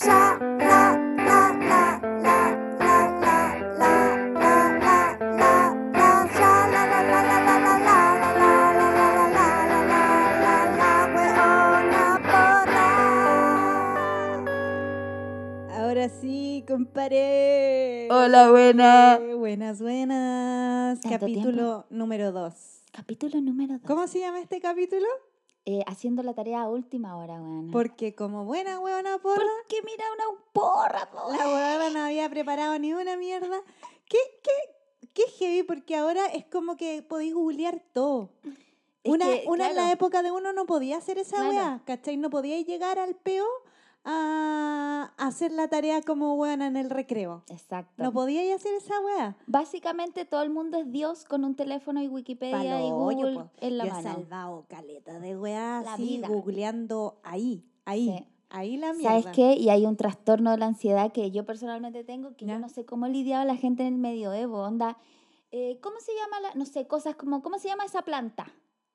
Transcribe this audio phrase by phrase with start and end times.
[0.00, 0.38] Ahora
[16.08, 18.08] sí, compadre.
[18.12, 19.18] Hola, buena.
[19.36, 21.00] Buenas, buenas.
[21.00, 22.54] Capítulo número 2.
[22.92, 23.82] Capítulo número 2.
[23.84, 25.08] ¿Cómo se llama este capítulo?
[25.86, 27.70] Haciendo la tarea a última hora, weón.
[27.70, 31.30] Porque como buena huevona porra, Porque mira una porra, po.
[31.30, 33.60] la huevona no había preparado ni una mierda.
[34.08, 35.62] ¿Qué, qué, qué heavy?
[35.64, 38.30] Porque ahora es como que podéis googlear todo.
[39.04, 41.50] Es Una, que, una en la época de uno no podía hacer esa Claro.
[41.50, 42.16] weá, ¿cachai?
[42.16, 43.46] No podía llegar al peo
[44.04, 47.42] a hacer la tarea como weona en el recreo.
[47.48, 48.02] Exacto.
[48.02, 49.36] No podía hacer esa weá.
[49.46, 53.34] Básicamente todo el mundo es Dios con un teléfono y Wikipedia y Palo hoyo, Google
[53.34, 53.50] po.
[53.60, 54.14] en la Yo he mano.
[54.14, 56.28] salvado caleta de weá La así, vida.
[56.28, 58.26] googleando ahí, ahí, Sí.
[58.50, 59.20] ahí la mierda.
[59.20, 59.54] ¿Sabes qué?
[59.54, 62.54] Y hay un trastorno de la ansiedad que yo personalmente tengo, que Ya.
[62.54, 64.62] yo no sé cómo lidiaba la gente en el medioevo.
[64.62, 64.96] Onda,
[65.50, 66.40] eh, ¿cómo se llama?
[66.40, 68.52] La, no sé, cosas como, ¿cómo se llama esa planta?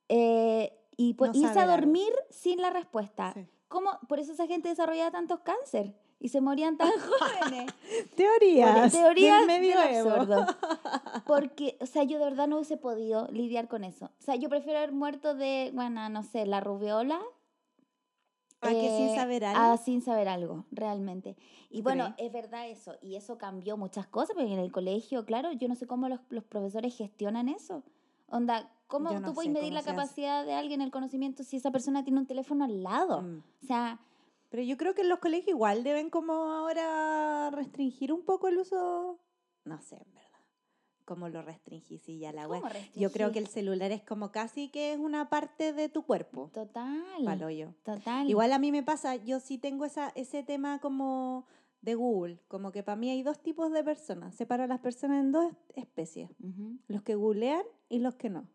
[0.09, 1.75] Eh, y pues, No irse a algo.
[1.75, 3.33] dormir sin la respuesta.
[3.33, 3.47] Sí.
[3.73, 3.89] ¿Cómo?
[4.07, 6.91] Por eso esa gente desarrollaba tantos cáncer y se morían tan
[7.41, 7.73] jóvenes.
[8.15, 8.91] Teorías.
[8.91, 10.45] Teoría del del absurdo.
[11.25, 14.05] Porque, o sea, yo de verdad no hubiese podido lidiar con eso.
[14.05, 17.19] O sea, yo prefiero haber muerto de, bueno, no sé, la rubiola.
[18.61, 19.83] ¿A que sin eh, saber a algo?
[19.83, 21.35] sin saber algo, realmente.
[21.71, 22.27] Y ¿Tú bueno, crees?
[22.27, 22.93] es verdad eso.
[23.01, 26.19] Y eso cambió muchas cosas, porque en el colegio, claro, yo no sé cómo los,
[26.29, 27.83] los profesores gestionan eso.
[28.33, 31.69] Onda, ¿cómo no tú puedes medir cómo la capacidad de alguien, el conocimiento, si esa
[31.69, 33.21] persona tiene un teléfono al lado?
[33.21, 33.43] Mm.
[33.61, 33.99] O sea,
[34.49, 38.57] Pero yo creo que en los colegios igual deben como ahora restringir un poco el
[38.57, 39.19] uso,
[39.65, 40.29] no sé, en verdad.
[41.05, 42.47] Como lo restringís y ya la.
[42.47, 42.63] ¿cómo
[42.95, 46.49] Yo creo que el celular es como casi que es una parte de tu cuerpo.
[46.53, 47.23] Total.
[47.23, 47.75] Palo yo.
[47.83, 48.27] Total.
[48.27, 51.45] Igual a mí me pasa, yo sí tengo esa, ese tema como
[51.83, 55.19] de Google, como que para mí hay dos tipos de personas, separo a las personas
[55.19, 56.79] en dos especies, Ujú.
[56.87, 57.61] los que googlean
[57.93, 58.47] y los que no.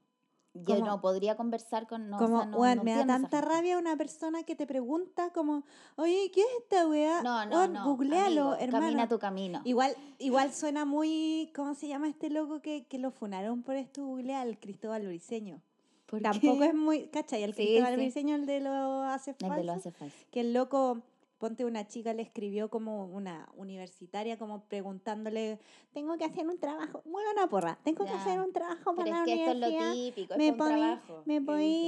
[0.55, 2.09] Yo Como- no podría conversar con.
[2.11, 4.67] No, o como, sea, no- weón, no me da tanta rabia una persona que te
[4.67, 5.63] pregunta como,
[5.97, 7.23] oye, ¿qué es esta weá?
[7.23, 7.85] No, no, no.
[7.85, 8.87] Googlealo, amigo, hermano.
[8.87, 9.61] Camina tu camino.
[9.65, 14.05] Igual, igual suena muy, ¿cómo se llama este loco que, que lo funaron por esto?
[14.05, 15.61] Googlea al Cristóbal Briseño.
[16.07, 16.67] ¿Por Tampoco qué?
[16.69, 17.43] es muy, ¿cachai?
[17.45, 18.31] El Sí, Cristóbal sí.
[18.31, 19.57] El de lo hace El falso.
[19.57, 20.17] de lo hace falso.
[20.33, 21.03] que el loco,
[21.39, 25.59] ponte una chica le escribió como una universitaria, como preguntándole,
[25.93, 29.17] tengo que hacer un trabajo, bueno, una porra, tengo que hacer un trabajo para Pero
[29.17, 31.23] la es que esto es lo típico, me es un podí- trabajo.
[31.27, 31.41] me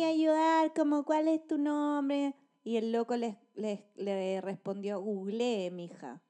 [0.05, 6.21] ayudar, como cuál es tu nombre, y el loco le, le, le respondió, googleé, mija,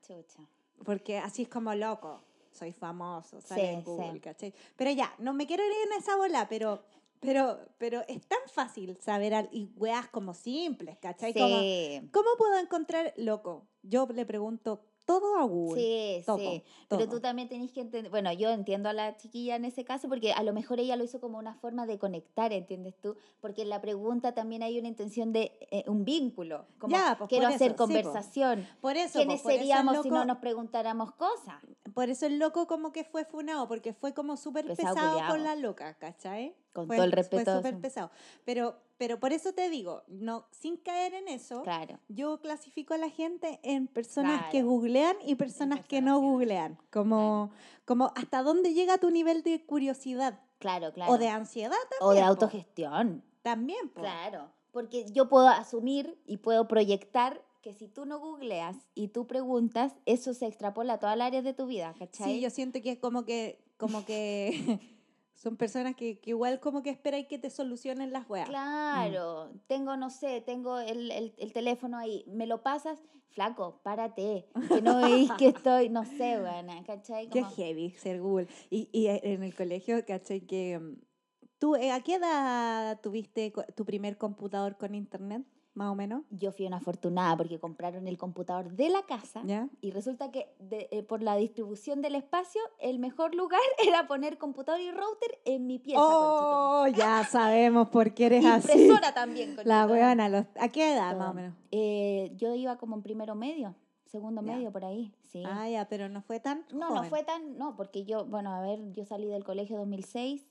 [0.00, 0.42] Chucha.
[0.84, 4.20] porque así es como loco, soy famoso, sale Sí, en Google, sí.
[4.20, 4.54] ¿cachai?
[4.76, 6.82] Pero ya, no me quiero ir en esa bola, pero...
[7.20, 11.34] Pero, pero es tan fácil saber, al- y weas como simples, ¿cachai?
[11.34, 13.66] Como, Sí, ¿Cómo puedo encontrar loco?
[13.82, 15.80] Yo le pregunto todo a Google.
[15.82, 16.62] sí, todo, sí.
[16.88, 17.16] Pero todo.
[17.16, 20.32] tú también tenés que entender, bueno, yo entiendo a la chiquilla en ese caso porque
[20.32, 23.16] a lo mejor ella lo hizo como una forma de conectar, ¿entiendes tú?
[23.40, 27.28] Porque en la pregunta también hay una intención de eh, un vínculo, como Ya, pues,
[27.28, 28.02] quiero hacer eso, sí, po.
[28.02, 28.68] conversación.
[28.80, 31.56] Por eso, ¿Quiénes po, por eso seríamos si loco- no nos preguntáramos cosas?
[31.92, 35.42] Por eso el loco como que fue funado, porque fue como súper Pesado pesado con
[35.42, 36.54] la loca, ¿cachai?
[36.72, 37.44] Con Fue- todo el respeto.
[37.44, 38.10] Fue súper pesado.
[38.44, 41.98] Pero, pero por eso te digo, no, sin caer en eso, Claro.
[42.08, 44.68] yo clasifico a la gente en personas que Claro.
[44.68, 46.20] googlean y personas que no personas que no.
[46.20, 46.78] googlean.
[46.92, 47.50] Como,
[47.84, 51.12] como hasta dónde llega tu nivel de curiosidad Claro, claro.
[51.12, 52.08] o de ansiedad también.
[52.08, 52.26] O de po.
[52.26, 53.24] autogestión.
[53.42, 54.00] También, po.
[54.02, 59.26] Claro, porque yo puedo asumir y puedo proyectar que si tú no googleas y tú
[59.26, 62.34] preguntas, eso se extrapola a todas las áreas de tu vida, ¿cachai?
[62.34, 64.50] Sí, yo siento que es como que, como que
[65.40, 68.46] son personas que, que igual como que esperan que te solucionen las weas.
[68.48, 72.98] Claro, tengo, no sé, tengo el, el- el teléfono ahí, me lo pasas,
[73.30, 77.30] flaco, párate, que no veis que estoy, no sé, buena, ¿cachai?
[77.30, 78.48] Qué Como- heavy ser Google.
[78.68, 80.42] Y, y en el colegio, ¿cachai?
[80.42, 80.96] Que mm,
[81.58, 85.42] tú, eh, ¿a qué edad tuviste tu primer computador con internet?
[85.80, 86.24] Más o menos.
[86.28, 89.66] Yo fui una afortunada porque compraron el computador de la casa ¿Ya?
[89.80, 94.36] y resulta que de- eh, por la distribución del espacio, el mejor lugar era poner
[94.36, 96.02] computador y router en mi pieza.
[96.02, 98.70] Oh, ya sabemos por qué eres así.
[98.72, 99.56] Impresora también.
[99.64, 101.54] La weona, los- ¿a qué edad más o menos?
[101.70, 103.74] Eh, yo iba como en primero medio,
[104.04, 104.52] segundo Ya.
[104.56, 105.42] medio, por ahí, sí.
[105.46, 108.60] Ah, ya, pero no fue tan no, no fue tan, no, porque yo, bueno, a
[108.60, 110.46] ver, yo salí del colegio 2006,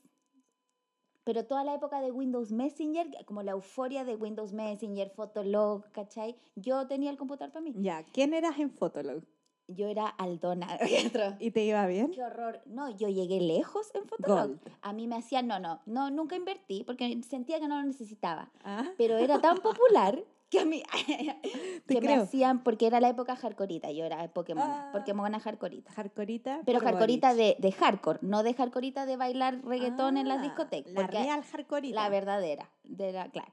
[1.24, 6.36] pero toda la época de Windows Messenger, como la euforia de Windows Messenger, Fotolog, ¿cachai?
[6.56, 7.72] Yo tenía el computador para mí.
[7.76, 9.22] Ya, ¿quién eras en Fotolog?
[9.68, 10.78] Yo era Aldona.
[11.38, 12.10] ¿Y te iba bien?
[12.10, 12.60] Qué horror.
[12.66, 14.48] No, yo llegué lejos en Fotolog.
[14.48, 14.60] Gold.
[14.82, 18.50] A mí me hacían, no, no, no, nunca invertí porque sentía que no lo necesitaba.
[18.64, 20.82] Ah, Pero era tan popular que a mí
[21.86, 24.90] que me hacían porque era la época hardcoreita, yo era Pokémon, Ah.
[24.92, 25.92] Pokémon hardcoreita.
[25.92, 26.60] Hardcoreita.
[26.66, 30.92] Pero hardcoreita de, de hardcore, no de hardcoreita de bailar reggaetón en las Ah, discotecas.
[30.92, 31.94] La real hardcoreita.
[32.02, 33.52] La verdadera, de la, claro.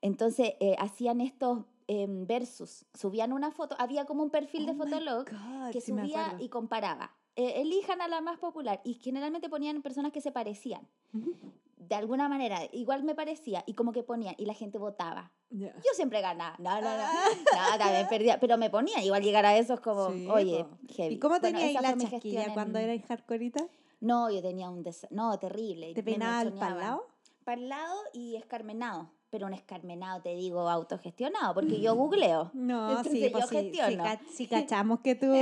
[0.00, 4.76] Entonces eh, hacían estos em, versus, subían una foto, había como un perfil de Oh
[4.76, 7.12] Fotolog God, que subía y comparaba.
[7.36, 10.86] Eh, elijan a la más popular y generalmente ponían personas que se parecían.
[11.12, 11.34] Ujú.
[11.78, 15.32] De alguna manera, igual me parecía y como que ponían y la gente votaba.
[15.50, 15.72] Ya.
[15.76, 17.24] Yo siempre ganaba, no, no, no, Ah.
[17.72, 21.14] no, también perdía, pero me ponía, igual llegar a eso es como, Sí, oye, heavy.
[21.14, 23.66] ¿Y cómo Bueno, tenías esa la chasquilla cuando en- eras hardcoreita?
[24.00, 25.06] No, yo tenía un des...
[25.10, 25.92] no, terrible.
[25.94, 26.78] ¿Te el mechoneaban.
[26.78, 27.06] lado?
[27.48, 29.08] Para el lado y escarmenado.
[29.30, 32.50] Pero un escarmenado, te digo, autogestionado, porque yo googleo.
[32.54, 34.04] No, Entonces sí, yo pues sí, gestiono.
[34.34, 35.32] sí cachamos que tú,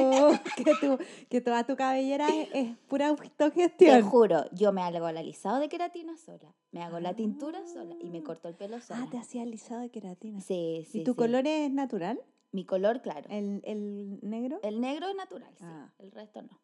[0.56, 0.98] que tú,
[1.28, 4.02] que toda tu cabellera es, es pura Te autogestión.
[4.08, 8.08] juro, yo me hago el alisado de queratina sola, me hago la tintura sola y
[8.10, 8.22] me Ah.
[8.24, 9.00] corto el pelo sola.
[9.02, 10.40] Ah, te hacías alisado de queratina.
[10.40, 11.00] Sí, sí.
[11.00, 11.16] ¿Y tu sí.
[11.16, 12.20] color es natural?
[12.52, 13.28] Mi color, claro.
[13.30, 14.60] ¿El, el negro?
[14.62, 15.64] El negro es natural, sí.
[15.66, 15.92] Ah.
[15.98, 16.56] El resto no.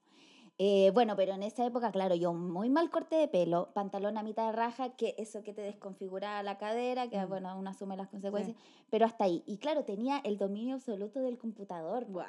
[0.59, 4.23] Eh, bueno, pero en esa época, claro, yo muy mal corte de pelo, pantalón a
[4.23, 7.29] mitad de raja, que eso que te desconfiguraba la cadera, que Mm.
[7.29, 8.57] bueno, uno asume las consecuencias,
[8.91, 9.43] pero hasta ahí.
[9.47, 12.23] Y claro, tenía el dominio absoluto del computador Wow.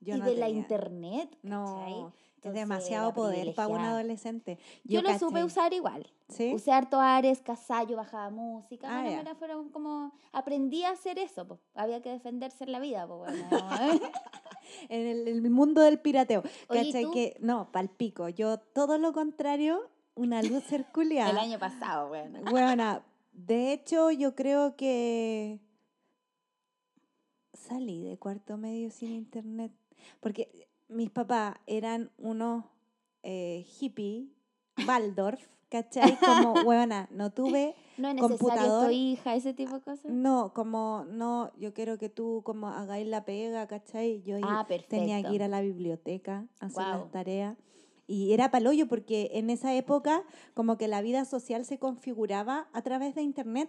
[0.00, 1.36] y de la internet.
[1.42, 2.12] No,
[2.42, 4.58] es demasiado poder para un adolescente.
[4.84, 6.06] Yo, lo supe usar igual.
[6.28, 6.52] ¿Sí?
[6.54, 8.88] Usé harto Ares, Casallo, bajaba música.
[8.90, 10.12] Ah, bueno, mira, fueron como.
[10.32, 11.58] Aprendí a hacer eso, po.
[11.74, 13.46] Había que defenderse en la vida, po, bueno.
[14.88, 16.42] En el, el mundo del pirateo.
[16.68, 17.10] Oye, ¿y ¿Cachai?
[17.12, 18.28] Que, no, palpico.
[18.28, 21.30] Yo todo lo contrario, una luz circular.
[21.30, 22.40] El año pasado, bueno.
[22.50, 23.02] Bueno,
[23.32, 25.60] de hecho, yo creo que
[27.52, 29.72] salí de cuarto medio sin internet.
[30.20, 32.64] Porque mis papás eran unos
[33.22, 34.28] eh, hippie,
[34.86, 35.40] Waldorf,
[35.74, 36.16] ¿cachai?
[36.24, 38.86] Como, buena, no tuve, No es necesario computador.
[38.86, 40.04] tu hija, ese tipo de cosas.
[40.12, 44.22] no, como, no, yo quiero que tú como hagáis la pega, ¿cachai?
[44.22, 47.56] Yo Ah, tenía que ir a la biblioteca a hacer las tareas.
[48.06, 50.22] Y era palollo porque en esa época
[50.54, 53.68] como que la vida social se configuraba a través de internet.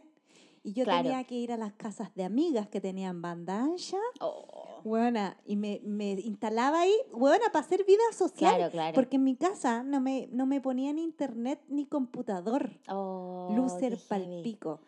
[0.61, 1.03] Y yo Claro.
[1.03, 4.54] tenía que ir a las casas de amigas que tenían banda ancha, Oh,
[4.85, 8.55] buena, y me, me instalaba ahí, buena, para hacer vida social.
[8.55, 8.93] claro, claro.
[8.93, 12.69] Porque en mi casa no me, no me ponían internet ni computador.
[12.87, 14.79] Oh, Lucer palpico.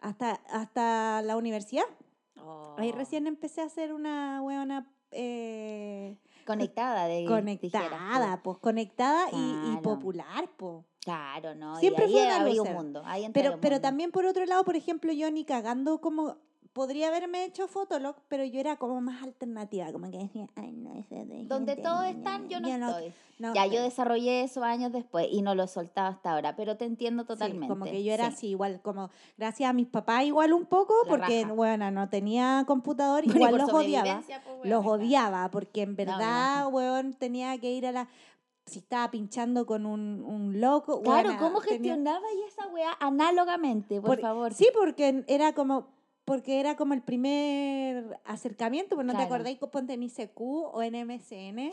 [0.00, 1.84] Hasta, hasta la universidad.
[2.76, 2.96] Ahí Oh.
[2.96, 10.48] recién empecé a hacer una buena eh, Conectada, de, conectada, pues conectada y, y popular,
[10.56, 10.84] pues.
[11.00, 11.76] Claro, ¿no?
[11.78, 13.02] Siempre y ahí fue una abrí un mundo.
[13.04, 13.80] Ahí Pero, pero mundo.
[13.80, 16.36] también por otro lado, por ejemplo, yo ni cagando como
[16.76, 20.92] podría haberme hecho Fotolog, pero yo era como más alternativa, como que decía, ay, no,
[20.92, 23.14] ese de Donde gente, todos están, yo no estoy.
[23.38, 23.84] no ya, yo estoy".
[23.84, 27.28] desarrollé eso años después y no lo he soltado hasta ahora, pero te entiendo Sí,
[27.28, 27.68] totalmente.
[27.68, 28.34] como que yo era sí.
[28.34, 29.08] así, igual, como
[29.38, 31.54] gracias a mis papás igual un poco, La porque, raja.
[31.54, 34.22] bueno, no tenía computador, igual los odiaba.
[34.26, 34.38] pues,
[34.70, 38.08] Los odiaba, porque en verdad, weón, tenía que ir a la...
[38.66, 44.00] Si estaba pinchando con un, un loco, Claro, ¿cómo tenía- gestionaba y esa weá análogamente,
[44.00, 44.52] por, Por- favor?
[44.52, 45.95] Sí, porque era como
[46.26, 50.82] porque era como el primer acercamiento, pues no te acordáis con ponte en ICQ o
[50.82, 51.70] en MSN,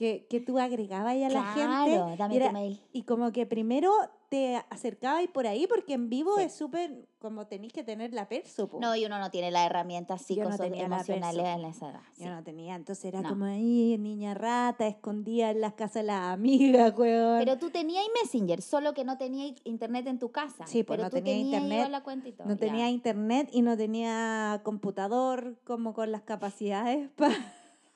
[0.00, 2.80] que, que tú agregabas ahí a la claro, gente dame y, era- tu mail.
[2.90, 3.92] y como que primero
[4.30, 6.44] te acercabas por ahí porque en vivo Sí.
[6.44, 8.66] es súper como tenéis que tener la perso.
[8.66, 8.80] po.
[8.80, 11.58] No, y uno no tiene las herramientas no psicoemocionales perso.
[11.60, 12.00] en esa edad.
[12.14, 12.24] sí.
[12.24, 13.28] Yo no tenía, entonces era No.
[13.28, 17.38] como ahí, niña rata, escondida en las casas de las amigas, weón.
[17.38, 20.66] Pero tú tenías Messenger, solo que no tenías internet en tu casa.
[20.66, 22.48] Sí, pues, pero no tú tenía tenías internet, la cuenta y todo.
[22.48, 22.58] No ya.
[22.60, 27.34] tenía internet y no tenía computador como con las capacidades para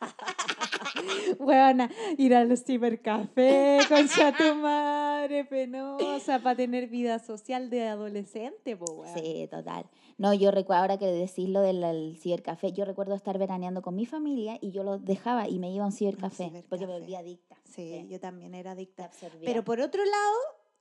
[1.39, 4.07] bueno, ir a los cibercafés con
[4.39, 9.09] tu madre penosa para tener vida social de adolescente, weón.
[9.15, 9.87] Sí, total.
[10.19, 13.97] No, yo recuerdo, ahora que decís lo del el cibercafé, yo recuerdo estar veraneando con
[13.97, 16.87] mi familia y yo lo dejaba y me iba a un cibercafé, porque me cibercafé.
[17.01, 17.57] volvía adicta.
[17.65, 18.07] Sí, Sí.
[18.09, 19.11] yo también era adicta.
[19.45, 20.37] Pero por otro lado,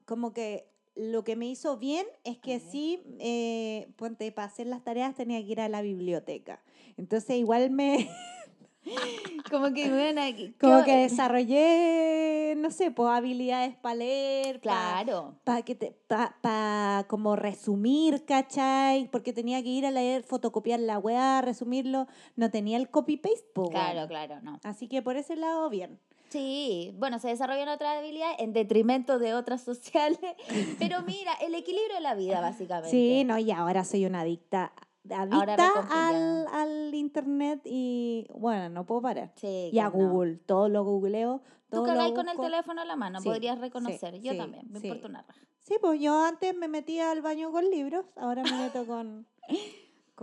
[0.05, 4.83] como que lo que me hizo bien es que sí, eh, ponte, para hacer las
[4.83, 6.61] tareas tenía que ir a la biblioteca.
[6.97, 8.07] Entonces igual me,
[9.49, 10.21] como que, bueno,
[10.59, 15.35] como que desarrollé, no sé, pues habilidades para leer, para Claro.
[15.65, 19.07] que te, pa, pa como resumir, ¿cachai?
[19.11, 23.69] Porque tenía que ir a leer, fotocopiar la weá, resumirlo, no tenía el copy-paste, pues
[23.69, 24.59] Claro, claro, no.
[24.63, 25.99] Así que por ese lado, bien.
[26.29, 30.19] Sí, bueno, se desarrollan otras habilidades en detrimento de otras sociales,
[30.79, 32.89] pero mira, el equilibrio de la vida, básicamente.
[32.89, 34.73] Sí, no, y ahora soy una adicta,
[35.09, 39.31] adicta al, al internet y, bueno, no puedo parar.
[39.35, 40.09] Sí, Y a que no.
[40.09, 41.41] Google, todo lo googleo.
[41.69, 44.21] Tú todo lo cagáis con el teléfono en la mano, Sí, podrías sí, reconocer.
[44.21, 45.39] Yo también, me importa una raja.
[45.61, 49.25] Sí, pues yo antes me metía al baño con libros, ahora me meto con,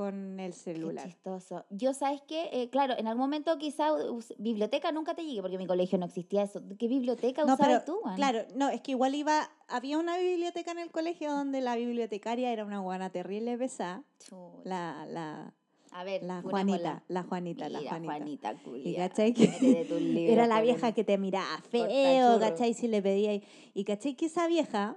[0.00, 1.06] con el Qué celular.
[1.06, 1.66] chistoso.
[1.68, 2.48] Yo, ¿sabes qué?
[2.52, 3.90] Eh, claro, en algún momento quizá
[4.38, 6.62] biblioteca nunca te llegué porque en mi colegio no existía eso.
[6.78, 10.70] ¿Qué biblioteca No, usabas pero tú, claro, no, es que igual iba, había una biblioteca
[10.70, 14.02] en el colegio donde la bibliotecaria era una guana terrible pesada,
[14.64, 15.52] la, la,
[15.92, 16.40] A ver, la.
[16.40, 18.54] Juanita, la Juanita, la Mira, Juanita.
[18.64, 19.44] Juanita, Y cachai que
[20.32, 23.34] era la vieja que te miraba feo, cachai, si le pedía.
[23.34, 23.42] Y,
[23.74, 24.96] y cachai que esa vieja,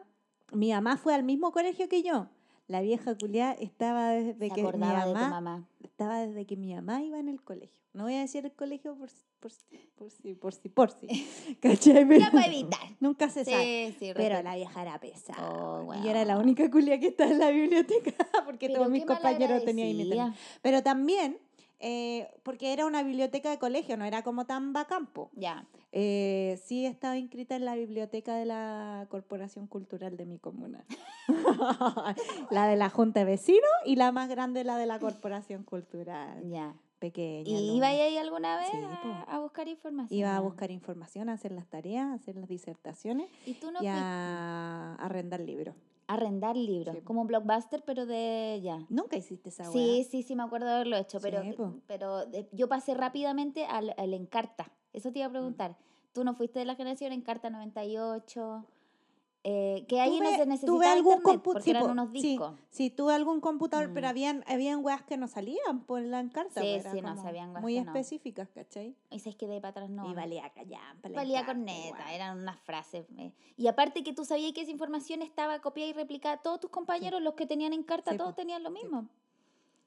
[0.53, 2.29] mi mamá fue al mismo colegio que yo.
[2.67, 7.01] La vieja culiá estaba desde Se que mi de mamá, estaba desde que mi mamá
[7.03, 7.83] iba en el colegio.
[7.93, 9.51] No voy a decir el colegio por por
[9.95, 11.07] por si, por si, por si.
[11.61, 12.07] ¿Cachai?
[12.07, 12.79] Pero evitar.
[13.01, 13.89] nunca se sabe.
[13.91, 15.49] Sí, sí, Pero la vieja era pesada.
[15.49, 18.13] Oh, Y yo era la única culia que estaba en la biblioteca
[18.45, 20.35] porque Pero todos mis compañeros tenían malagradecida.
[20.61, 21.37] Pero también,
[21.79, 25.29] eh, porque era una biblioteca de colegio, no era como tan bacampo.
[25.33, 25.67] Ya.
[25.95, 30.83] Eh, sí estaba inscrita en la biblioteca de la Corporación Cultural de mi comuna.
[32.49, 36.41] la de la Junta de Vecinos y la más grande, la de la Corporación Cultural.
[36.49, 36.73] Ya.
[36.97, 37.49] Pequeña.
[37.49, 37.75] ¿Y no.
[37.75, 38.77] iba ahí alguna vez Sí,
[39.27, 40.17] a, buscar información?
[40.17, 43.83] Iba a buscar información, a hacer las tareas, a hacer las disertaciones ¿Y tú no
[43.83, 45.75] y a arrendar libros.
[46.07, 46.95] arrendar libros?
[46.95, 47.01] Sí.
[47.01, 48.85] Como blockbuster, pero de ya.
[48.89, 50.03] Nunca hiciste esa Sí, weá?
[50.09, 51.53] sí, sí, me acuerdo de haberlo hecho, pero, Sí,
[51.87, 52.23] pero
[52.53, 54.71] yo pasé rápidamente al, al Encarta.
[54.93, 55.75] Eso te iba a preguntar.
[56.13, 58.65] ¿Tú no fuiste de la generación Encarta 98?
[59.45, 62.21] Eh, que ahí no Tuve- se necesitaba tuve algún internet, porque sí, eran unos sí,
[62.21, 62.53] discos.
[62.69, 64.09] Sí, tuve algún computador, pero Mm.
[64.09, 66.61] habían, habían weas que no salían por la encarta.
[66.61, 67.91] Sí, sí, no, sabían Muy que no.
[67.91, 68.95] específicas, ¿cachai?
[69.11, 70.05] Y sabes que de ahí para atrás no.
[70.05, 70.15] y no.
[70.15, 71.09] valía callampa.
[71.09, 72.09] la Valía encarta, corneta, weón.
[72.09, 73.05] eran unas frases.
[73.17, 73.33] eh.
[73.57, 77.21] Y aparte que tú sabías que esa información estaba copiada y replicada, todos tus compañeros,
[77.21, 78.35] los que tenían en carta, Sí, todos po.
[78.37, 79.09] tenían lo Sí, mismo.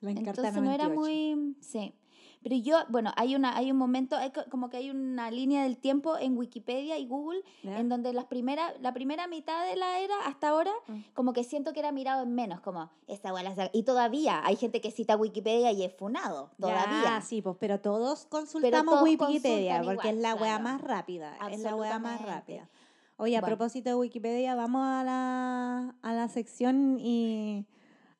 [0.03, 1.01] La encarta Entonces no era 98.
[1.01, 1.57] muy...
[1.63, 1.95] Sí.
[2.43, 5.65] Pero yo, bueno, hay, una, hay un momento, hay co- como que hay una línea
[5.65, 9.99] del tiempo en Wikipedia y Google en donde las primera, la primera mitad de la
[9.99, 11.01] era hasta ahora, Mm.
[11.15, 14.41] como que siento que era mirado en menos, como esta weá la sa- Y todavía
[14.47, 17.21] hay gente que cita Wikipedia y es funado, todavía.
[17.23, 20.63] Sí, pues, pero todos consultamos todos Wikipedia consultan porque es la wea claro.
[20.65, 21.37] más rápida.
[21.51, 22.69] Es la wea más rápida.
[23.17, 23.57] Oye, a Bueno.
[23.57, 27.67] propósito de Wikipedia, vamos a la, a la sección y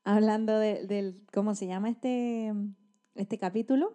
[0.05, 2.53] hablando de- del, ¿cómo se llama este,
[3.15, 3.93] este capítulo?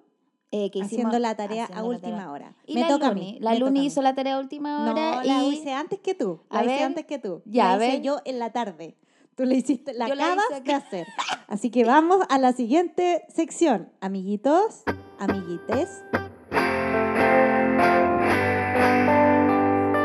[0.53, 2.31] Eh, que Haciendo hicimos- la tarea a haciendo la última tarea.
[2.31, 2.55] hora.
[2.65, 3.38] Y me la toca a Luni, mí.
[3.39, 5.50] la Luni a hizo la tarea a última No, hora la y...
[5.53, 6.41] hice antes que tú.
[6.50, 6.84] A La hice ver.
[6.84, 7.41] antes que tú.
[7.46, 8.01] Ya, la a hice ver.
[8.01, 8.98] yo en la tarde.
[9.36, 11.08] Tú la hiciste, la Yo la acabas de hacer.
[11.48, 13.89] Así que vamos a la siguiente sección.
[14.01, 14.84] Amiguitos,
[15.20, 16.03] amiguites.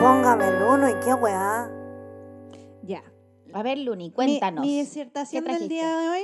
[0.00, 1.68] Póngame el uno y qué weá.
[2.82, 3.02] Ya.
[3.52, 4.64] A ver, Luni, Mi- cuéntanos.
[4.64, 6.22] Mi, disertación ¿Qué del día de hoy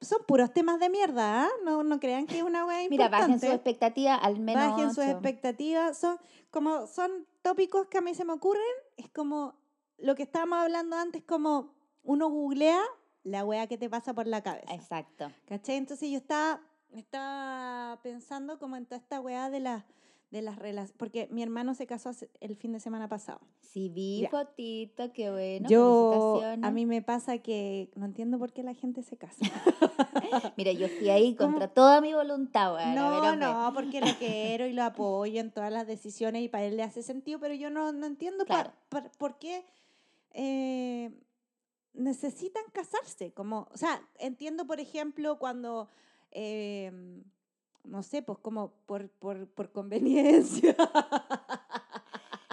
[0.00, 1.48] son puros temas de mierda, ¿ah?
[1.64, 3.46] No, no crean que es una wea Mira, bajen importante.
[3.46, 5.98] su expectativa al menos Bajen sus expectativas.
[5.98, 6.18] Son
[6.50, 8.62] como son tópicos que a mí se me ocurren.
[8.96, 9.54] Es como
[9.98, 12.80] lo que estábamos hablando antes, como uno googlea
[13.22, 14.74] la wea que te pasa por la cabeza.
[14.74, 15.30] Exacto.
[15.46, 15.76] ¿Cachai?
[15.76, 19.84] Entonces yo estaba, estaba pensando como en toda esta weá de las
[20.30, 22.10] de las relaciones, porque mi hermano se casó
[22.40, 23.40] el fin de semana pasado.
[23.60, 24.30] Sí, vi Ya.
[24.30, 25.68] fotito, qué bueno.
[25.68, 29.44] yo, a mí me pasa que no entiendo por qué la gente se casa.
[30.56, 31.50] Mira, yo fui ahí ¿Cómo?
[31.52, 33.36] contra toda mi voluntad, ver, No, hombre.
[33.46, 36.84] no, porque lo quiero y lo apoyo en todas las decisiones y para él le
[36.84, 38.72] hace sentido, pero yo no, no entiendo pa-
[39.18, 39.64] por qué
[40.32, 41.10] eh,
[41.92, 43.32] necesitan casarse.
[43.32, 45.88] Como, o sea, entiendo, por ejemplo, cuando,
[46.30, 47.20] eh,
[47.84, 50.76] no sé, pues como por, por, por conveniencia.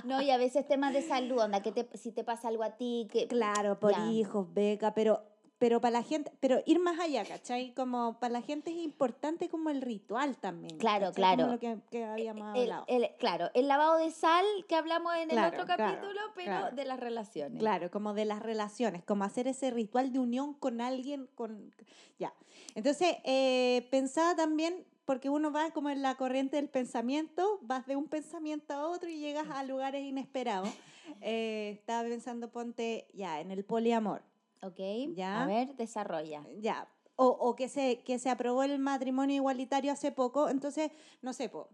[0.03, 2.77] No, y a veces temas de salud, onda, que te, si te pasa algo a
[2.77, 3.27] ti, que...
[3.27, 4.09] claro, por Ya.
[4.11, 5.21] hijos, beca, pero...
[5.59, 7.73] Pero para la gente, pero ir más allá, ¿cachai?
[7.73, 10.77] Como para la gente es importante como el ritual también.
[10.77, 11.15] Claro, ¿cachai?
[11.15, 11.41] claro.
[11.45, 12.85] Como lo que, que habíamos El, hablado.
[12.87, 16.75] el- claro, el lavado de sal que hablamos en el otro claro, capítulo, pero claro.
[16.75, 17.59] de las relaciones.
[17.59, 21.73] Claro, como de las relaciones, como hacer ese ritual de unión con alguien, con
[22.19, 22.31] ya.
[22.75, 27.95] Entonces, eh, pensaba también, porque uno va como en la corriente del pensamiento, vas de
[27.95, 30.69] un pensamiento a otro y llegas a lugares inesperados.
[31.21, 34.21] Eh, estaba pensando, ponte, ya, en el poliamor,
[34.61, 34.77] ¿Ok?
[35.15, 35.43] Ya.
[35.43, 36.45] A ver, desarrolla.
[36.59, 36.85] ya.
[37.15, 41.47] O, o que, se, que se aprobó el matrimonio igualitario hace poco, entonces, no sé,
[41.47, 41.69] po,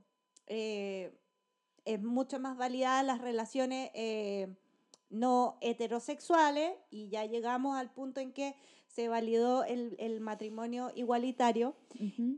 [0.46, 1.18] eh,
[1.84, 4.56] es mucho más validada las relaciones eh,
[5.10, 11.74] no heterosexuales y ya llegamos al punto en que se validó el, el matrimonio igualitario
[12.00, 12.38] Ujú.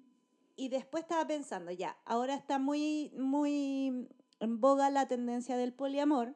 [0.56, 4.08] Y después estaba pensando, ya, ahora está muy, muy
[4.40, 6.36] en boga la tendencia del poliamor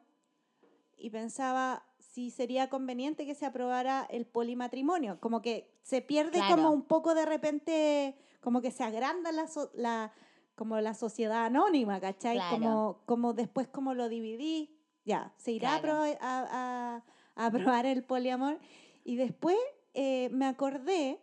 [0.96, 6.56] y pensaba si sería conveniente que se aprobara el polimatrimonio, como que se pierde Claro.
[6.56, 10.12] como un poco de repente, como que se agranda la, so- la
[10.54, 12.36] como la sociedad anónima, ¿cachai?
[12.36, 12.50] Claro.
[12.56, 16.02] Como, como después como lo dividí, ya, se irá Claro.
[16.02, 17.04] a, a-
[17.36, 18.58] a aprobar el poliamor
[19.04, 19.56] y después
[19.94, 21.18] eh, me acordé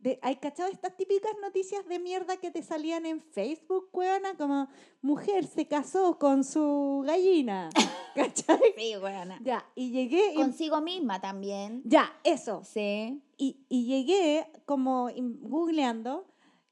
[0.00, 4.36] De, ¿Hay cachado estas típicas noticias de mierda que te salían en Facebook, weona?
[4.36, 4.68] Como,
[5.02, 7.68] mujer se casó con su gallina.
[8.14, 8.60] ¿Cachai?
[8.76, 9.38] Sí, weona.
[9.42, 10.32] Ya, y llegué...
[10.32, 11.82] y- Consigo misma también.
[11.84, 12.62] ya, eso.
[12.64, 13.22] Sí.
[13.36, 15.08] Y, y llegué como
[15.42, 16.26] googleando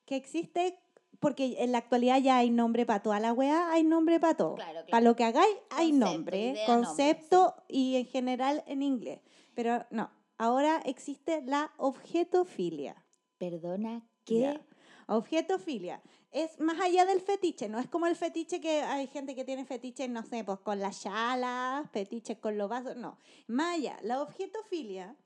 [0.04, 0.78] que existe,
[1.18, 4.54] porque en la actualidad ya hay nombre para toda la weá, hay nombre para todo.
[4.54, 4.87] Claro, claro.
[4.90, 9.21] Para lo que hagáis hay Concepto, nombre, idea, nombre, concepto y en general en inglés.
[9.54, 13.02] Pero no, ahora existe la objetofilia.
[13.38, 14.60] Perdona, ¿qué?
[15.08, 16.02] Objetofilia.
[16.32, 19.64] Es más allá del fetiche, no es como el fetiche que hay gente que tiene
[19.64, 23.18] fetiches, no sé, pues con las chalas, fetiches con los vasos, no.
[23.46, 25.16] Más allá, la objetofilia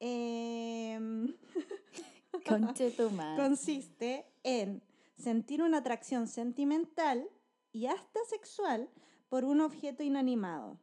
[0.00, 1.36] em,
[3.36, 4.82] consiste en
[5.16, 7.28] sentir una atracción sentimental
[7.72, 8.88] y hasta sexual
[9.28, 10.78] por un objeto inanimado.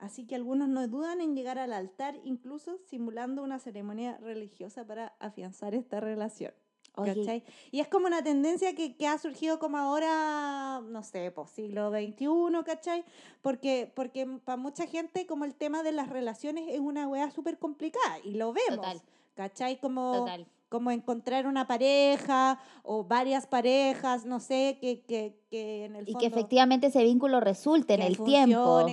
[0.00, 5.14] Así que algunos no dudan en llegar al altar, incluso simulando una ceremonia religiosa para
[5.20, 6.52] afianzar esta relación.
[7.70, 11.90] Y es como una tendencia que, que ha surgido como ahora, no sé, pues siglo
[11.90, 12.26] XXI,
[12.64, 13.04] ¿cachai?
[13.42, 17.58] Porque, porque para mucha gente como el tema de las relaciones es una weá súper
[17.58, 19.02] complicada y lo vemos, Total.
[19.34, 19.78] ¿cachai?
[19.78, 20.46] Como, total.
[20.70, 26.12] Como encontrar una pareja o varias parejas, no sé, que, que, que en el Y
[26.12, 26.20] fondo...
[26.20, 28.86] que efectivamente ese vínculo resulte en el tiempo.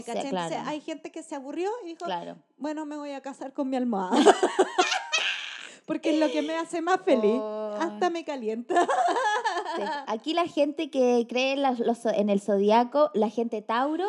[0.66, 2.36] hay gente que se aburrió y dijo, claro.
[2.58, 4.18] bueno, me voy a casar con mi almohada.
[5.86, 7.40] Porque es lo que me hace más feliz.
[7.80, 8.76] Hasta me calienta.
[9.78, 9.82] Sí.
[10.08, 14.08] Aquí la gente que cree en, los- en el zodiaco, la gente Tauro,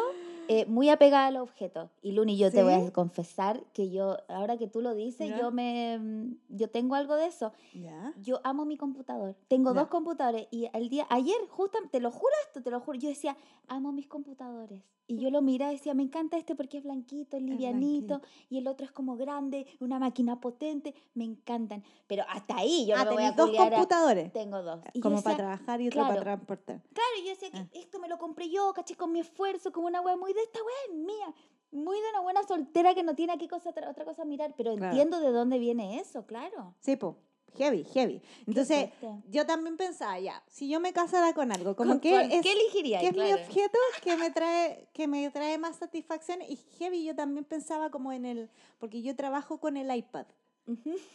[0.49, 1.91] eh, muy apegada al objeto.
[2.03, 5.39] Y Luni, yo te voy a confesar que yo, ahora que tú lo dices, Ya.
[5.39, 7.53] yo me mm, yo tengo algo de eso.
[7.75, 8.13] Ya.
[8.21, 9.37] Yo amo mi computador.
[9.49, 9.81] Tengo Ya.
[9.81, 13.09] dos computadores y el día ayer, justamente, te lo juro esto, te lo juro, yo
[13.09, 13.37] decía,
[13.69, 14.83] amo mis computadores.
[15.11, 18.21] Y yo lo miraba y decía, me encanta este porque es blanquito, es Es livianito,
[18.51, 21.83] y el otro es como grande, una máquina potente, me encantan.
[22.07, 24.31] Pero hasta ahí yo ah, no me voy a dos a- computadores.
[24.35, 24.81] Tengo dos.
[24.93, 26.09] Y Como para decía, trabajar y otro claro.
[26.11, 26.83] para transportar.
[26.93, 27.69] Claro, y yo decía que Ah.
[27.73, 30.59] esto me lo compré yo, caché, con mi esfuerzo, como una wea muy de esta
[30.59, 31.35] wea es mía.
[31.73, 34.55] Muy de una buena soltera que no tiene aquí cosa, otra otra cosa a mirar,
[34.59, 34.91] pero Claro.
[34.93, 36.75] entiendo de dónde viene eso, claro.
[36.81, 37.17] Sí, po.
[37.57, 38.23] Heavy, heavy.
[38.47, 38.91] Entonces,
[39.31, 42.43] yo también pensaba, ya, si yo me casara con algo, como ¿Con que cuál- es,
[42.43, 43.01] ¿Qué elegiría?
[43.01, 47.15] que es mi objeto que me trae que me trae más satisfacción y heavy yo
[47.15, 50.27] también pensaba como en el porque yo trabajo con el iPad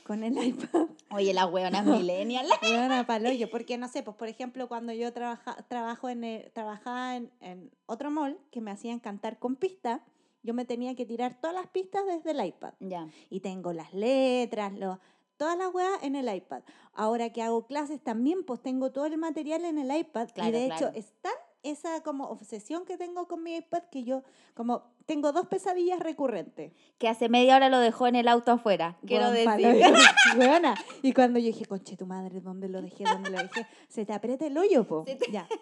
[0.03, 2.47] con el iPad Oye, las weonas millennial.
[2.61, 7.15] Buena paloyo, porque no sé, pues por ejemplo, cuando yo trabaja, trabajo en el- trabajaba
[7.17, 10.03] en, en otro mall que me hacían cantar con pista,
[10.41, 12.73] yo me tenía que tirar todas las pistas desde el iPad.
[12.79, 13.07] ya.
[13.29, 14.99] Y tengo las letras, lo,
[15.43, 16.61] todas las weas en el iPad.
[16.93, 20.29] Ahora que hago clases también, pues tengo todo el material en el iPad.
[20.29, 20.87] y Claro, de claro.
[20.87, 24.21] hecho, es tan esa como obsesión que tengo con mi iPad que yo
[24.53, 26.71] como tengo dos pesadillas recurrentes.
[26.97, 28.97] Que hace media hora lo dejó en el auto afuera.
[29.05, 29.81] Quiero decir.
[30.37, 30.75] Weona.
[31.01, 33.03] Y cuando yo dije, conche tu madre, ¿dónde lo dejé?
[33.03, 33.65] ¿Dónde lo dejé?
[33.89, 35.03] Se te aprieta el hoyo, po.
[35.03, 35.47] Te- Ya.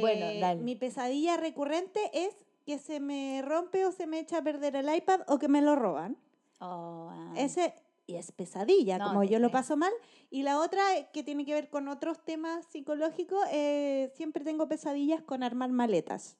[0.00, 0.62] Bueno, Eh, dale.
[0.62, 2.32] Mi pesadilla recurrente es
[2.64, 5.60] que se me rompe o se me echa a perder el iPad o que me
[5.60, 6.16] lo roban.
[6.60, 7.32] Oh, ah.
[7.36, 7.74] Ese
[8.06, 9.92] y es pesadilla, No, como yo lo paso mal.
[10.30, 14.68] Y la otra eh, que tiene que ver con otros temas psicológicos, eh, siempre tengo
[14.68, 16.36] pesadillas con armar maletas,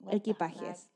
[0.00, 0.90] What equipajes.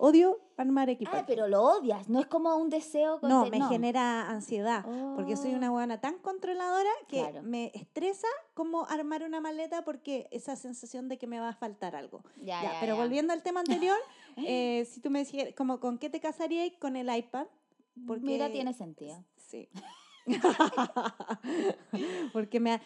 [0.00, 1.24] Odio armar Ah, equipajes.
[1.26, 2.08] pero lo odias.
[2.08, 3.18] No es como un deseo.
[3.22, 4.84] no, me genera ansiedad,
[5.16, 5.56] porque soy Oh.
[5.56, 7.42] una buena tan controladora que Claro.
[7.42, 11.96] me estresa como armar una maleta porque esa sensación de que me va a faltar
[11.96, 12.22] algo.
[12.36, 13.02] Ya, Ya, ya, pero ya.
[13.02, 13.98] volviendo al tema anterior,
[14.36, 16.70] eh, si tú me decías, como, ¿con qué te casarías?
[16.78, 17.46] Con el iPad.
[18.06, 19.24] Porque, Mira, tiene sentido.
[19.48, 19.68] Sí.
[22.32, 22.82] porque me ha-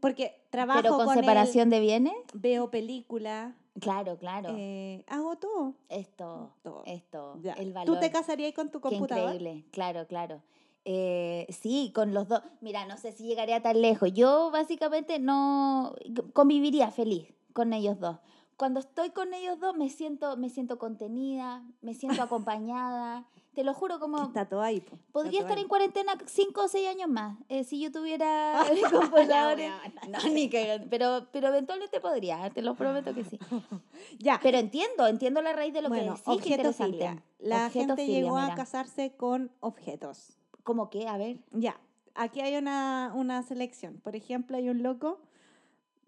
[0.00, 2.14] porque trabajo Pero con con separación de bienes.
[2.34, 4.54] veo películas, Claro, claro.
[4.56, 5.74] eh, hago todo.
[5.90, 6.82] esto, todo.
[6.86, 7.52] esto, Ya.
[7.54, 7.94] el valor.
[7.94, 9.34] ¿Tú te casarías con tu Qué computador?
[9.34, 10.42] increíble, claro, claro.
[10.86, 12.40] Eh, sí, con los dos.
[12.60, 14.12] Mira, no sé si llegaría tan lejos.
[14.14, 15.94] Yo básicamente no
[16.32, 18.18] conviviría feliz con ellos dos.
[18.56, 23.26] Cuando estoy con ellos dos me siento, me siento contenida, me siento acompañada.
[23.56, 24.80] Te lo juro, Que como Está todo ahí.
[24.82, 25.62] po, podría estar ahí.
[25.62, 27.38] en cuarentena cinco o seis años más.
[27.48, 29.72] eh, si yo tuviera computadores.
[30.08, 33.38] No, ni cagando, Pero, pero eventualmente podría, te lo prometo que sí.
[34.18, 34.38] Ya.
[34.42, 36.44] Pero entiendo, entiendo la raíz de lo bueno, que decís.
[36.44, 37.22] objetofilia.
[37.38, 40.36] La gente llegó a casarse con objetos.
[40.62, 41.08] ¿Cómo qué?
[41.08, 41.38] A ver.
[41.52, 41.80] Ya,
[42.14, 44.00] aquí hay una, una selección.
[44.00, 45.20] Por ejemplo, hay un loco,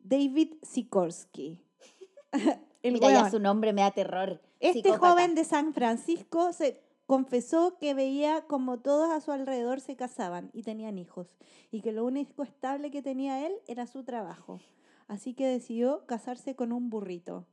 [0.05, 1.63] David Sikorsky.
[2.83, 4.41] El Mira, ya su nombre me da terror.
[4.61, 5.11] Este Psicópata.
[5.13, 10.51] joven de San Francisco se confesó que veía como todos a su alrededor se casaban
[10.53, 11.35] y tenían hijos
[11.71, 14.61] y que lo único estable que tenía él era su trabajo.
[15.07, 17.47] Así que decidió casarse con un burrito.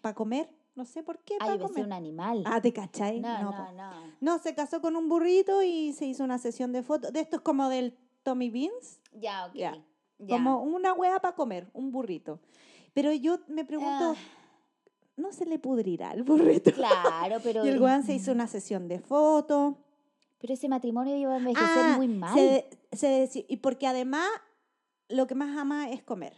[0.00, 0.50] ¿Para comer?
[0.74, 1.84] No sé por qué, Ay, comer.
[1.86, 2.42] un animal.
[2.44, 3.20] Ah, ¿te cachai?
[3.20, 3.90] no, No, no, no.
[4.20, 7.12] No, se casó con un burrito y se hizo una sesión de fotos.
[7.12, 9.00] De esto es como del Tommy Beans.
[9.12, 9.54] Ya, ok.
[9.54, 9.80] Ya.
[10.18, 10.36] ya.
[10.36, 12.40] como una hueá para comer, un burrito.
[12.94, 14.41] Pero yo me pregunto, Ah,
[15.16, 16.72] ¿no se le pudrirá el burrito?
[16.72, 17.64] claro, pero.
[17.64, 19.74] Y el weón se hizo una sesión de fotos.
[20.38, 22.34] Pero ese matrimonio iba a envejecer Ah, muy mal.
[22.34, 24.26] se- se y porque además
[25.08, 26.32] lo que más ama es comer.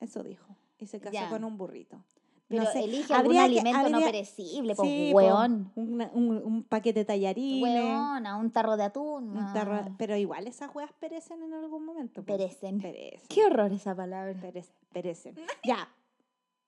[0.00, 0.54] Eso dijo.
[0.78, 1.28] Y se casó Ya.
[1.28, 2.00] con un burrito.
[2.46, 5.70] pero no sé, elige algún que- alimento no habría- perecible, pues, Sí, po, weón.
[5.74, 7.62] una- un, un paquete de tallarines.
[7.62, 9.36] Weona, un tarro de atún.
[9.36, 12.22] un tarro- pero igual esas hueas perecen en algún momento.
[12.22, 12.26] po.
[12.26, 12.80] Perecen.
[12.80, 13.28] Perecen.
[13.28, 14.32] Qué horror esa palabra.
[14.40, 15.34] Perece- perecen.
[15.64, 15.88] ya.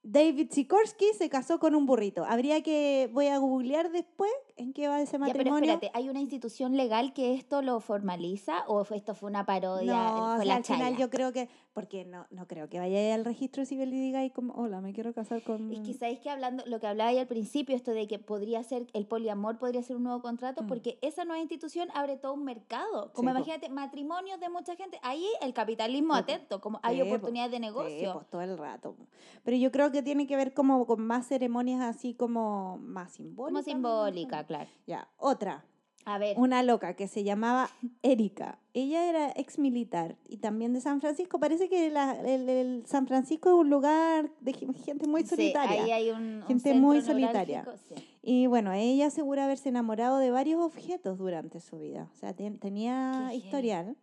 [0.03, 2.25] David Sikorsky se casó con un burrito.
[2.25, 5.73] Habría que, voy a googlear después en qué va ese Ya, pero matrimonio.
[5.73, 9.93] espérate, ¿hay una institución legal que esto lo formaliza o esto fue una parodia?
[9.95, 12.79] no, fue o sea, la al final yo creo que, porque no, no creo que
[12.79, 15.73] vaya al registro civil y diga ahí como, hola, me quiero casar con...
[15.73, 18.63] Es que sabéis que hablando, lo que hablaba ahí al principio, esto de que podría
[18.63, 20.67] ser, el poliamor podría ser un nuevo contrato, Mm.
[20.67, 23.13] porque esa nueva institución abre todo un mercado.
[23.13, 23.39] Como Sí, po.
[23.39, 24.99] imagínate, matrimonios de mucha gente.
[25.03, 26.33] Ahí el capitalismo Sí, po.
[26.33, 27.09] atento, como hay Sí, po.
[27.09, 28.13] oportunidades de Sí, negocio.
[28.15, 28.97] pues todo el rato.
[29.45, 33.53] Pero yo creo que tiene que ver como con más ceremonias así como más simbólicas.
[33.53, 34.47] como simbólica, imagino.
[34.51, 34.69] Claro.
[34.89, 35.65] Ya, otra.
[36.07, 37.71] A ver, Una loca que se llamaba
[38.03, 38.59] Erika.
[38.75, 41.39] Ella era ex militar y también de San Francisco.
[41.39, 45.29] Parece que la- el, el San Francisco es un lugar de gen- gente muy sí,
[45.29, 45.85] solitaria.
[45.85, 47.65] ahí hay un, un Gente muy solitaria.
[47.89, 47.95] sí.
[48.23, 52.09] Y bueno, ella asegura haberse enamorado de varios objetos durante su vida.
[52.13, 53.95] O sea, ten- tenía Qué historial.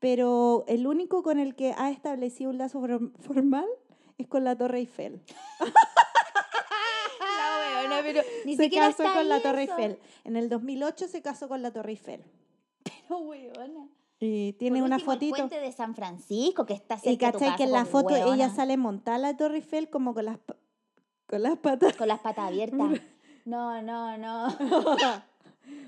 [0.00, 3.66] Pero el único con el que ha establecido un lazo form- formal
[4.18, 5.22] es con la Torre Eiffel.
[8.12, 9.76] Pero ni se siquiera casó está con la Torre eso.
[9.76, 9.98] Eiffel.
[10.24, 12.22] En el 2008 se casó con la Torre Eiffel.
[12.84, 13.88] Pero weona.
[14.24, 15.34] Y tiene Por una último, fotito.
[15.36, 17.72] El puente de San Francisco, que está cerca Y de tu cachai casa, que en
[17.72, 20.38] la foto ella sale montada a la Torre Eiffel como con las,
[21.26, 21.96] con las patas.
[21.96, 23.00] Con las patas abiertas.
[23.44, 24.46] No, no, no.
[24.86, 24.96] o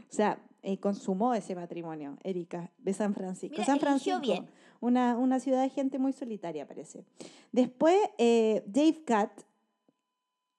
[0.08, 3.52] sea, eh, consumó ese matrimonio, Erika, de San Francisco.
[3.52, 4.48] Mira, San Francisco, bien.
[4.80, 7.04] Una, una ciudad de gente muy solitaria, parece.
[7.52, 9.30] Después, eh, Dave Cat,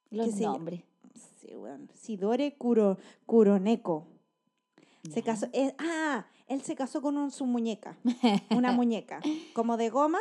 [0.10, 0.84] Los nombres.
[1.94, 4.08] Sidore Kuro, Kuroneko,
[5.12, 5.48] se casó.
[5.54, 7.98] eh, ah, él se casó con un- su muñeca,
[8.50, 9.22] una muñeca,
[9.54, 10.20] como de goma,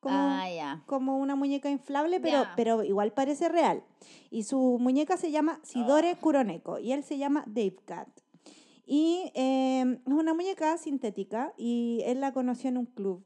[0.00, 3.82] como, Ah, como una muñeca inflable, pero, pero igual parece real.
[4.30, 6.18] Y su muñeca se llama Sidore Ah.
[6.18, 8.08] Kuroneko y él se llama Dave Cat.
[8.86, 13.22] Y eh, es una muñeca sintética y él la conoció en un club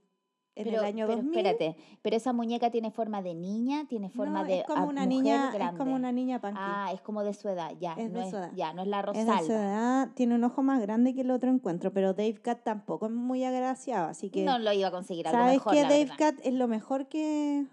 [0.57, 1.37] en Pero, el año pero 2000.
[1.47, 5.03] espérate, pero esa muñeca tiene forma de niña, tiene forma No, de es como una
[5.03, 5.79] mujer niña, es grande.
[5.79, 6.57] como una niña punky.
[6.61, 7.95] Ah, es como de su edad, ya.
[7.95, 8.51] Es no de es, su edad.
[8.55, 9.43] Ya, no es la es de Rosalba.
[9.43, 13.07] su edad, tiene un ojo más grande que el otro encuentro, pero Dave Cat tampoco
[13.07, 15.99] es muy agraciado, así que No lo iba a conseguir algo ¿Sabes mejor, que Dave
[16.05, 16.17] verdad.
[16.19, 17.65] Cat es lo mejor que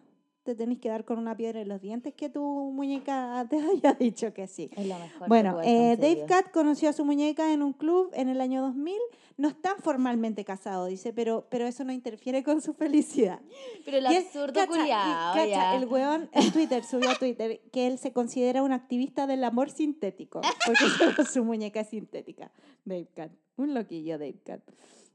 [0.44, 3.94] te tenés que dar con una piedra en los dientes que tu muñeca te haya
[3.94, 4.70] dicho que sí?
[4.76, 6.26] Es lo mejor Bueno, eh, Dave.
[6.28, 8.96] Cat conoció a su muñeca en un club en el año 2000.
[9.38, 13.40] No están formalmente casados, dice, pero, pero eso no interfiere con su felicidad.
[13.86, 15.76] Pero el Y es- absurdo cacha, y- culiao, cacha, ya.
[15.78, 19.70] el weón en Twitter subió a Twitter que él se considera un activista del amor
[19.72, 22.52] sintético, porque solo su muñeca es sintética.
[22.86, 24.62] Dave Cat, un loquillo Dave Cat.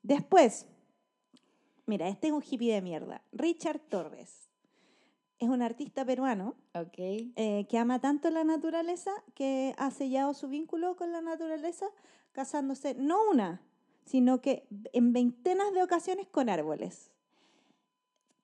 [0.02, 0.66] Después,
[1.86, 3.22] mira, este es un hippie de mierda.
[3.32, 4.45] Richard Torres.
[5.38, 6.94] Es un artista peruano Ok.
[6.98, 11.86] eh, que ama tanto la naturaleza que ha sellado su vínculo con la naturaleza
[12.32, 13.60] casándose no una,
[14.04, 17.10] sino que en veintenas de ocasiones con árboles.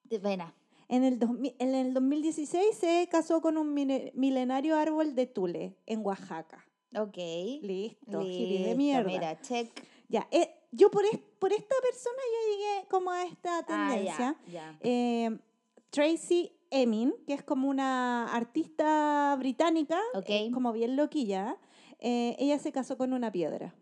[0.04, 0.54] De pena.
[0.88, 6.04] En el, 2000 en el 2016 se casó con un milenario árbol de Tule, en
[6.04, 6.66] Oaxaca.
[6.94, 7.16] Ok.
[7.62, 9.06] Listo, hippie de Listo, mierda.
[9.08, 9.70] Mira, check.
[10.10, 14.36] Ya, eh, yo por, es- por esta persona yo llegué como a esta Ah, tendencia.
[14.48, 14.78] ya.
[14.82, 15.38] Eh,
[15.88, 21.58] Tracy Emin, que es como una artista británica, eh, como bien loquilla,
[21.98, 23.74] eh, ella se casó con una piedra.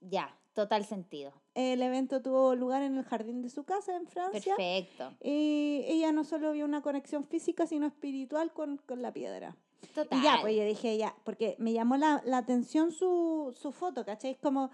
[0.00, 1.32] Ya, total sentido.
[1.54, 4.54] El evento tuvo lugar en el jardín de su casa en Francia.
[4.56, 5.12] Perfecto.
[5.22, 9.56] Y ella no solo vio una conexión física, sino espiritual con, con la piedra.
[9.94, 10.18] Total.
[10.18, 14.04] Y ya, pues yo dije, ya, porque me llamó la, la atención su, su foto,
[14.04, 14.36] ¿cachai?
[14.36, 14.70] Como,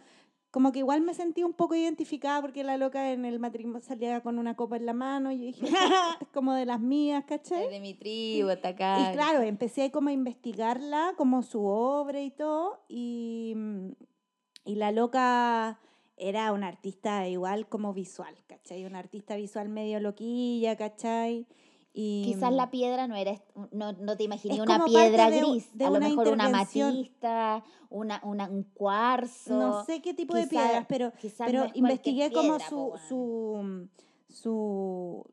[0.57, 4.23] como que igual me sentí un poco identificada porque la loca en el matrimonio salía
[4.23, 5.77] con una copa en la mano y yo dije, "Esta
[6.23, 7.65] es como de las mías, ¿cachai?
[7.65, 9.11] Es de mi tribu, está acá.
[9.11, 13.55] Y claro, empecé como a investigarla, como su obra y todo, y,
[14.65, 15.79] y la loca
[16.17, 18.87] era una artista igual como visual, ¿cachai?
[18.87, 21.47] Una artista visual medio loquilla, ¿cachai?
[21.99, 23.41] Y, Quizás mm, la piedra no era,
[23.73, 27.65] no, no te imaginé una piedra de gris, de a lo una mejor una amatista,
[27.89, 29.59] una, una, un cuarzo.
[29.59, 33.89] no sé qué tipo de piedras, pero, pero no investigué como piedra, su, su,
[34.29, 35.25] su,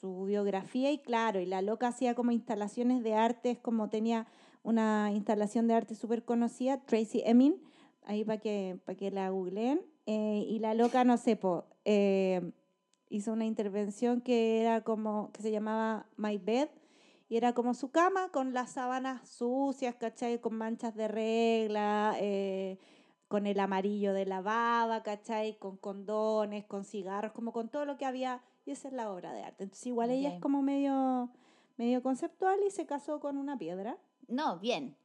[0.00, 4.26] su biografía y claro, y la loca hacía como instalaciones de arte, es como tenía
[4.62, 7.60] una instalación de arte súper conocida, Tracy Emin,
[8.04, 12.52] ahí para que, para que la googleen, eh, y la loca, no sé, po, eh,
[13.10, 16.68] hizo una intervención que era como, que se llamaba My Bed,
[17.28, 20.40] y era como su cama con las sábanas sucias, ¿cachai?
[20.40, 22.78] Con manchas de regla, eh,
[23.28, 25.56] con el amarillo de la baba, ¿cachai?
[25.58, 29.32] Con condones, con cigarros, como con todo lo que había, y esa es la obra
[29.32, 29.64] de arte.
[29.64, 31.30] Entonces igual ella es como medio,
[31.76, 33.96] medio conceptual y se casó con una piedra.
[34.26, 34.96] No, bien.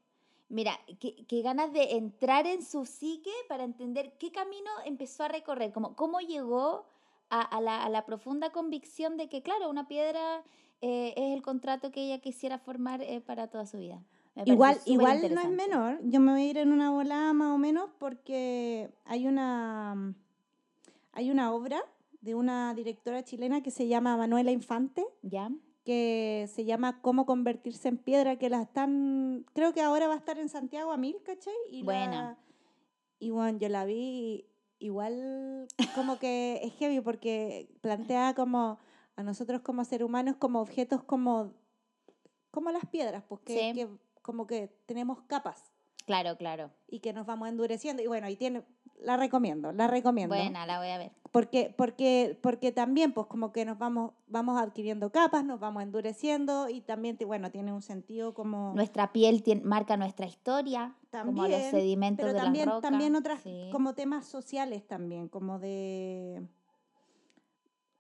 [0.49, 5.27] Mira, qué, qué ganas de entrar en su psique para entender qué camino empezó a
[5.27, 6.85] recorrer, como cómo llegó
[7.29, 10.43] a, a la, a la profunda convicción de que, claro, una piedra
[10.81, 14.03] eh, es el contrato que ella quisiera formar eh, para toda su vida.
[14.45, 15.99] Igual, igual no es menor.
[16.03, 20.13] Yo me voy a ir en una volada más o menos porque hay una,
[21.13, 21.81] hay una obra
[22.21, 25.49] de una directora chilena que se llama Manuela Infante, ¿Ya?
[25.85, 30.17] que se llama Cómo convertirse en piedra, que la están, creo que ahora va a
[30.17, 31.53] estar en Santiago a mil, ¿cachai?
[31.71, 32.11] Y Buena.
[32.11, 32.37] la-
[33.19, 34.45] y bueno, yo la vi
[34.85, 38.79] igual como que es heavy porque plantea como
[39.15, 41.53] a nosotros como seres humanos como objetos como,
[42.51, 43.73] como las piedras, pues que, Sí.
[43.73, 43.89] que
[44.21, 45.63] como que tenemos capas
[46.05, 46.71] Claro, claro.
[46.87, 48.03] y que nos vamos endureciendo.
[48.03, 48.63] Y bueno, y tiene,
[49.01, 50.35] la recomiendo, la recomiendo.
[50.35, 51.11] Buena, la voy a ver.
[51.31, 56.69] Porque, porque, porque también, pues como que nos vamos, vamos adquiriendo capas, nos vamos endureciendo
[56.69, 58.73] y también, bueno, tiene un sentido como...
[58.73, 62.89] Nuestra piel tien- marca nuestra historia, como los También, sedimentos pero de también, las rocas.
[62.89, 63.69] también otras, sí.
[63.71, 66.41] como temas sociales también, como de,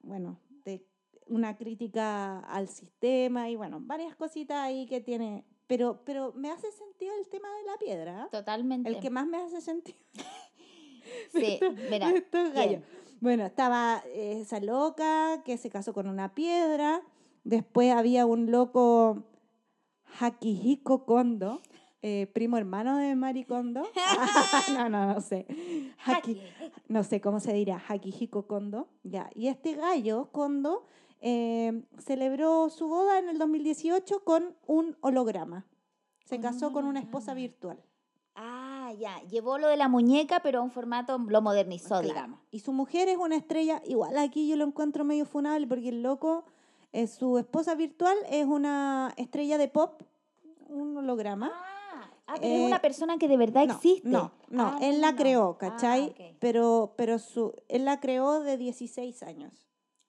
[0.01, 0.85] bueno, de
[1.27, 6.71] una crítica al sistema y bueno, varias cositas ahí que tiene, pero, pero me hace
[6.71, 8.29] sentido el tema de la piedra.
[8.31, 8.89] Totalmente.
[8.89, 9.97] el que más me hace sentido.
[11.33, 11.59] Sí,
[12.11, 12.53] de estos.
[13.21, 17.01] Bueno, estaba eh, esa loca que se casó con una piedra,
[17.43, 19.23] después había un loco
[20.19, 21.61] Hakihiko Kondo,
[22.01, 23.83] eh, primo hermano de Mari Kondo.
[24.75, 25.45] no, no, no sé.
[26.05, 26.41] Haki-
[26.87, 28.87] no sé cómo se dirá, Hakihiko Kondo.
[29.03, 29.29] Ya.
[29.33, 30.85] Y este gallo, Kondo,
[31.21, 35.65] eh, celebró su boda en el 2018 con un holograma.
[36.25, 37.79] Se casó con una esposa virtual.
[38.95, 39.29] Ah, ya.
[39.29, 42.07] Llevó lo de la muñeca, pero a un formato, lo modernizó, Claro.
[42.07, 42.39] digamos.
[42.51, 46.01] Y su mujer es una estrella, igual aquí yo lo encuentro medio funable porque el
[46.03, 46.45] loco,
[46.93, 50.01] eh, su esposa virtual es una estrella de pop,
[50.69, 51.51] un holograma.
[51.53, 54.07] Ah, ah, pero es Eh, una persona que de verdad no, existe.
[54.09, 56.09] No, no, Ah, él no, la creó, Ah, ¿cachai?
[56.09, 56.35] ok.
[56.39, 59.67] Pero, pero su, él la creó de 16 años.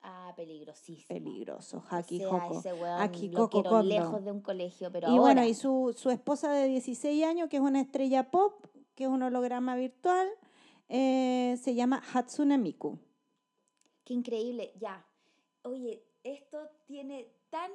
[0.08, 1.08] Ah, peligrosísimo.
[1.08, 2.58] Peligroso, O Haki sea, Hoko.
[2.60, 5.20] ese weón Haki lo Coco lejos de un colegio, pero y ahora...
[5.20, 8.64] bueno, y su, su esposa de 16 años, que es una estrella pop,
[8.96, 10.26] que es un holograma virtual,
[10.88, 12.98] eh, se llama Hatsune Miku.
[14.04, 15.04] Qué increíble, ya.
[15.62, 17.70] Oye, esto tiene tan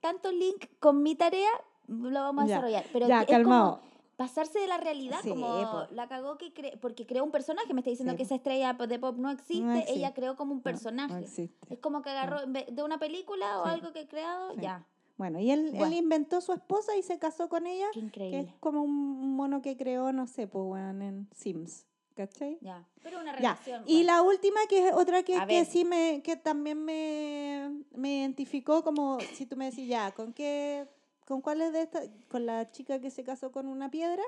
[0.00, 1.50] tanto link con mi tarea,
[1.88, 2.84] lo vamos a Ya, desarrollar.
[2.92, 3.80] Pero ya, es como calmado.
[4.16, 5.86] pasarse de la realidad, Sí, como po.
[5.94, 8.26] la cagó que cre- porque creó un personaje, me está diciendo Sí, que po.
[8.26, 9.92] esa estrella de pop no existe, existe.
[9.98, 11.26] ella creó como un personaje.
[11.26, 13.70] no es como que agarró de una película o Sí.
[13.70, 14.86] algo que he creado, ya.
[15.16, 15.96] Bueno, y él, él Bueno.
[15.96, 18.40] inventó su esposa y se casó con ella, Qué que increíble.
[18.52, 21.86] es como un mono que creó, no sé, pues, weón, en Sims.
[22.14, 22.56] ¿Cachai?
[22.62, 22.82] Ya.
[23.02, 23.54] Pero una Ya.
[23.56, 23.82] relación.
[23.86, 24.06] Y bueno.
[24.06, 29.18] la última, que es otra que, que sí me, que también me, me identificó, como
[29.34, 30.88] si tú me decís, ya, ¿con qué,
[31.26, 32.08] con cuál es de estas?
[32.30, 34.22] Con la chica que se casó con una piedra,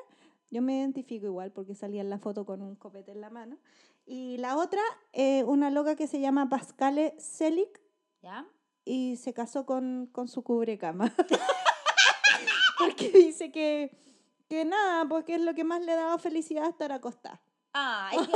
[0.51, 3.57] yo me identifico igual porque salía en la foto con un copete en la mano.
[4.05, 4.83] Y la otra,
[5.14, 7.70] eh, una loca que se llama Pascale Selig,
[8.22, 8.46] ¿Ya?
[8.88, 11.12] Y se casó con, con su cubrecama.
[12.79, 13.90] Porque dice que,
[14.48, 17.42] que nada, porque es lo que más le daba felicidad estar acostada.
[17.72, 18.16] Ay,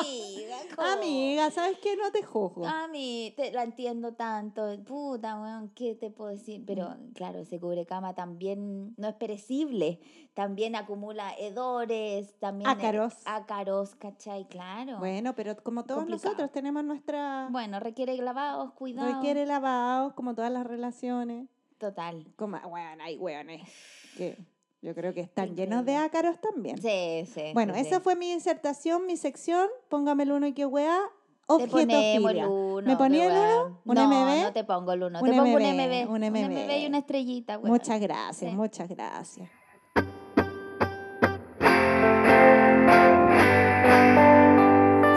[0.00, 0.56] amiga.
[0.76, 0.88] ¿cómo?
[0.88, 1.96] Amiga, ¿sabes qué?
[1.96, 2.66] No te juzgo.
[2.66, 4.66] A mí, te, la entiendo tanto.
[4.84, 6.64] Puta, weón, ¿qué te puedo decir?
[6.66, 7.12] Pero Mm.
[7.12, 10.00] claro, ese cubrecama también no es perecible.
[10.34, 12.68] También acumula hedores, también.
[12.68, 13.14] Ácaros.
[13.24, 14.46] ácaros, ¿cachai?
[14.48, 14.98] Claro.
[14.98, 16.30] Bueno, pero como todos Complicado.
[16.32, 17.48] nosotros tenemos nuestra...
[17.50, 19.12] Bueno, requiere lavados, cuidado.
[19.14, 21.48] requiere lavados, como todas las relaciones.
[21.78, 22.26] Total.
[22.36, 23.62] Como, bueno, hay hueones
[24.16, 24.36] que
[24.82, 26.80] yo creo que están llenos de ácaros también.
[26.80, 27.50] Sí, sí.
[27.54, 28.02] Bueno, sí, esa sí.
[28.02, 29.68] fue mi disertación, mi sección.
[29.88, 30.68] Póngame el uno y qué el
[31.64, 32.48] Objetofilia.
[32.48, 32.86] uno.
[32.86, 33.80] ¿Me ponía el uno?
[33.84, 34.42] ¿Un no, MB?
[34.44, 35.20] No te pongo el uno.
[35.20, 36.10] Un te pongo un MB, MB.
[36.10, 36.78] un MB.
[36.78, 37.70] y una estrellita, weón.
[37.72, 38.56] Muchas gracias, Sí.
[38.56, 39.48] muchas gracias.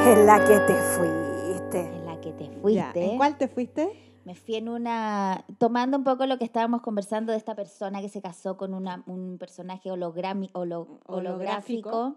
[0.05, 1.79] En la que te fuiste.
[1.79, 3.05] En la que te Ya, fuiste.
[3.11, 4.02] ¿En cuál te fuiste?
[4.25, 8.07] Me fui en una, tomando un poco lo que estábamos conversando de esta persona que
[8.09, 11.89] se casó con una, un personaje hologrami- holo- Holográfico.
[11.89, 12.15] holográfico.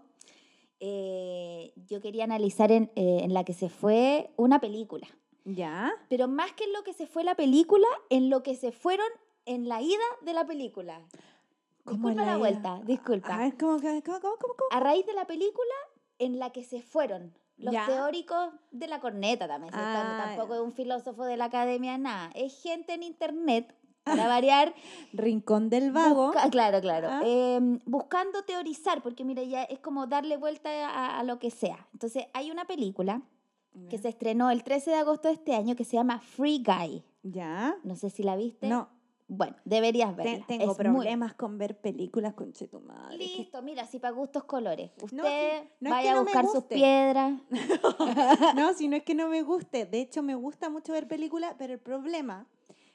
[0.79, 5.07] Eh, yo quería analizar en, eh, en la que se fue una película.
[5.43, 5.91] Ya.
[6.09, 9.07] Pero más que en lo que se fue la película, en lo que se fueron
[9.45, 11.01] en la ida de la película.
[11.83, 13.33] ¿Cómo Disculpa la vuelta, disculpa.
[13.35, 14.69] A ver, ¿cómo, cómo, cómo, cómo, cómo?
[14.71, 15.73] A raíz de la película,
[16.19, 17.33] en la que se fueron.
[17.57, 17.85] Los Ya.
[17.87, 19.73] teóricos de la corneta también.
[19.73, 22.29] están- Ah, tampoco es un filósofo de la academia, nada.
[22.35, 24.73] Es gente en internet, para variar,
[25.13, 26.27] Rincón del Vago.
[26.27, 27.09] busca- claro, claro.
[27.11, 27.21] Ah.
[27.25, 31.87] em, buscando teorizar, porque mira, ya es como darle vuelta a, a lo que sea.
[31.93, 33.21] Entonces, hay una película
[33.89, 37.03] que se estrenó el 13 de agosto de este año que se llama Free Guy.
[37.21, 37.75] Ya.
[37.83, 38.67] No sé si la viste.
[38.67, 38.89] No,
[39.29, 40.45] Bueno, deberías verla.
[40.47, 43.17] tengo Es muy- problemas con ver películas con Chetumadre.
[43.17, 44.91] Listo, mira, si para gustos colores.
[45.01, 47.41] Usted No, no es vaya que a no buscar sus piedras.
[48.55, 49.85] No, si no es que no me guste.
[49.85, 52.47] De hecho, me gusta mucho ver películas, pero el problema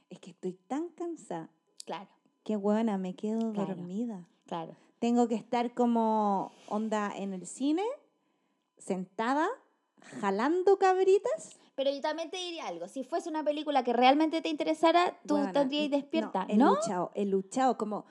[0.09, 1.51] es que estoy tan cansada
[1.85, 2.09] Claro,
[2.45, 3.75] que, buena, me quedo Claro.
[3.75, 4.27] dormida.
[4.47, 4.75] claro.
[5.01, 7.83] Tengo que estar como onda en el cine,
[8.79, 9.49] sentada,
[10.21, 11.59] jalando cabritas.
[11.75, 12.87] Pero yo también te diría algo.
[12.89, 16.75] Si fuese una película que realmente te interesara, tú Buena, estarías despierta, he ¿no?
[16.75, 18.05] luchado, he luchado como,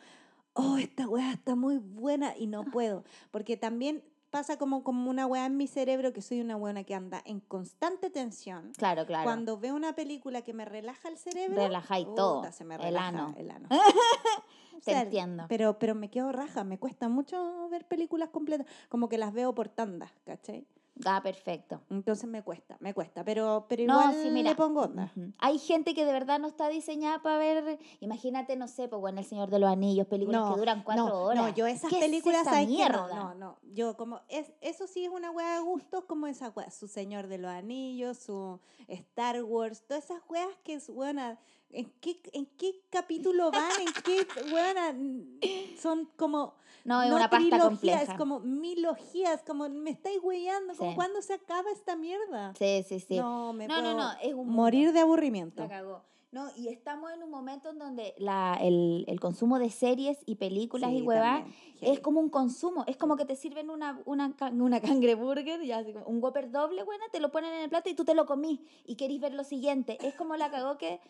[0.53, 3.03] oh, esta weá está muy buena y no puedo.
[3.29, 6.95] Porque también pasa como, como una weá en mi cerebro que soy una buena que
[6.95, 8.71] anda en constante tensión.
[8.77, 9.25] Claro, claro.
[9.25, 12.75] Cuando veo una película que me relaja el cerebro, Relaja y puta, todo, se me
[12.75, 13.35] el relaja ano.
[13.37, 13.67] el ano.
[14.73, 15.45] O Te sea, entiendo.
[15.49, 19.53] Pero, pero me quedo raja, me cuesta mucho ver películas completas, como que las veo
[19.53, 20.65] por tandas, ¿cachai?
[21.05, 21.81] Ah, perfecto.
[21.89, 24.51] Entonces me cuesta, me cuesta, pero, pero No, igual sí, mira.
[24.51, 25.11] le pongo onda.
[25.39, 27.79] Hay gente que de verdad no está diseñada para ver.
[28.01, 31.07] Imagínate, no sé, pues bueno, El Señor de los Anillos, películas No, que duran cuatro
[31.07, 31.43] no, horas.
[31.43, 33.07] No, yo esas ¿Qué es películas, esa mierda?
[33.07, 33.57] No, no, no.
[33.73, 36.69] Yo como, es, eso sí es una hueá de gustos como esa hueá.
[36.69, 41.39] Su Señor de los Anillos, su Star Wars, todas esas hueas que es buena.
[41.73, 43.71] ¿En qué, ¿En qué capítulo van?
[43.79, 44.95] ¿En qué hueá?
[45.79, 46.55] Son como...
[46.83, 48.01] No, es no una pasta compleja.
[48.01, 50.19] Es como milogías, como me estáis
[50.77, 50.95] como Sí.
[50.95, 52.53] cuándo se acaba esta mierda.
[52.57, 53.17] Sí, sí, sí.
[53.17, 55.61] No, me No, no, puedo no, es un morir de aburrimiento.
[55.63, 56.01] La cagó.
[56.31, 60.35] No, y estamos en un momento en donde la, el, el consumo de series y
[60.35, 61.43] películas Sí, y huevas
[61.81, 62.85] es como un consumo.
[62.87, 67.19] Es como que te sirven una, una, una cangreburger, ya, un Whopper doble, buena, te
[67.19, 69.97] lo ponen en el plato y tú te lo comís y querís ver lo siguiente.
[70.01, 71.01] Es como la cagó que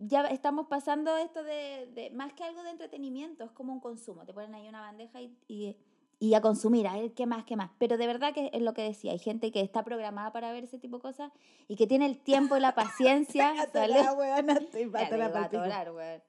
[0.00, 4.24] ya estamos pasando esto de, de más que algo de entretenimiento, es como un consumo.
[4.24, 5.76] Te ponen ahí una bandeja y, y,
[6.18, 7.70] y a consumir, a ver qué más, qué más.
[7.78, 10.64] Pero de verdad que es lo que decía, hay gente que está programada para ver
[10.64, 11.30] ese tipo de cosas
[11.68, 13.52] y que tiene el tiempo y la paciencia.
[13.64, 16.22] estoy Ya te iba a atorar, weón.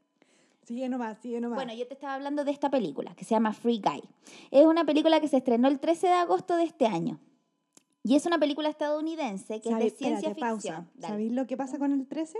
[0.63, 1.55] Sigue nomás, sigue nomás.
[1.57, 4.03] Bueno, yo te estaba hablando de esta película que se llama Free Guy.
[4.51, 7.19] Es una película que se estrenó el 13 de agosto de este año.
[8.03, 10.75] Y es una película estadounidense que es de ¿Sabe- ciencia espérate, ficción.
[10.91, 11.07] pausa.
[11.07, 12.37] ¿Sabéis lo que pasa con el 13?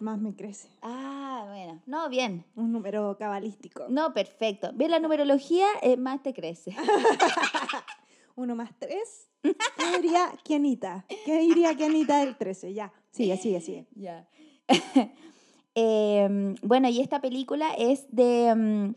[0.00, 0.68] Más me crece.
[0.82, 1.80] Ah, bueno.
[1.86, 2.44] No, bien.
[2.54, 3.86] Un número cabalístico.
[3.88, 4.70] No, perfecto.
[4.74, 6.76] Ve la numerología, eh, más te crece.
[8.36, 9.28] Uno más tres.
[9.42, 11.06] ¿Qué diría Kianita?
[11.24, 12.74] ¿Qué diría Kianita del 13?
[12.74, 13.86] Ya, sigue, sigue, sigue.
[13.94, 14.28] Ya.
[15.78, 18.46] Em, bueno, y esta película es de...
[18.46, 18.94] em,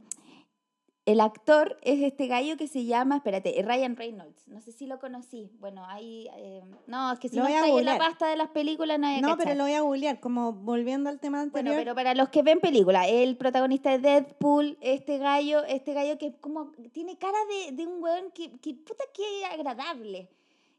[1.12, 4.48] el actor es este gallo que se llama, espérate, Ryan Reynolds.
[4.48, 5.50] No sé si lo conocí.
[5.60, 6.28] Bueno, ahí...
[6.38, 9.08] em, no, es que si Lo no está en la pasta de las películas no
[9.08, 9.44] hay que No, cachar.
[9.46, 11.78] pero lo voy a googlear, como volviendo al tema Bueno, anterior.
[11.80, 16.34] pero para los que ven película, el protagonista de Deadpool, este gallo, este gallo que
[16.40, 20.30] como tiene cara de, de un weón que, que puta que agradable.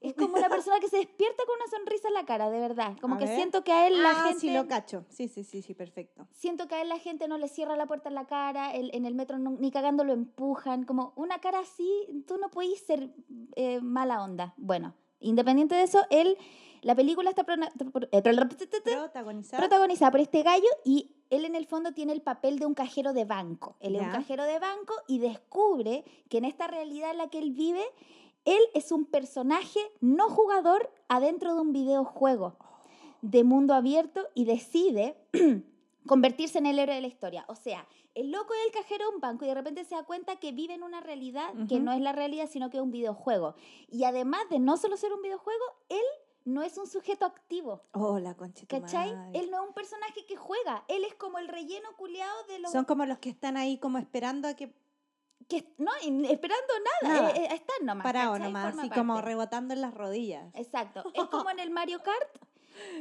[0.00, 2.96] Es como la persona que se despierta con una sonrisa en la cara, de verdad.
[3.02, 3.36] Como A que ver.
[3.36, 4.40] siento que a él la ah, gente...
[4.40, 5.04] sí, lo cacho.
[5.10, 6.26] Sí, sí, sí, sí, perfecto.
[6.32, 8.90] Siento que a él la gente no le cierra la puerta en la cara, el-
[8.94, 12.80] en el metro no- ni cagando lo empujan, como una cara así, tú no podís
[12.80, 13.10] ser
[13.56, 14.54] eh, mala onda.
[14.56, 16.38] Bueno, independiente de eso, él,
[16.80, 19.60] la película está prona- pro- eh, Protagonizado.
[19.60, 23.12] protagonizada por este gallo y él en el fondo tiene el papel de un cajero
[23.12, 23.76] de banco.
[23.80, 27.38] Él es un cajero de banco y descubre que en esta realidad en la que
[27.38, 27.84] él vive,
[28.44, 32.56] él es un personaje no jugador adentro de un videojuego
[33.22, 35.16] de mundo abierto y decide
[36.06, 37.44] convertirse en el héroe de la historia.
[37.48, 40.04] O sea, el loco es el cajero de un banco y de repente se da
[40.04, 42.90] cuenta que vive en una realidad que no es la realidad, sino que es un
[42.90, 43.54] videojuego.
[43.88, 46.04] Y además de no solo ser un videojuego, él
[46.44, 47.82] no es un sujeto activo.
[47.92, 48.80] Oh, la conchita.
[48.80, 49.10] ¿Cachai?
[49.34, 52.72] Él no es un personaje que juega, él es como el relleno culeado de los...
[52.72, 54.72] Son como los que están ahí como esperando a que
[55.50, 55.90] Que, no,
[56.28, 57.30] esperando nada, Nada.
[57.32, 58.04] eh, eh, están nomás.
[58.04, 60.48] parado nomás, así como rebotando en las rodillas.
[60.54, 61.02] Exacto.
[61.12, 62.46] Es como en el Mario Kart,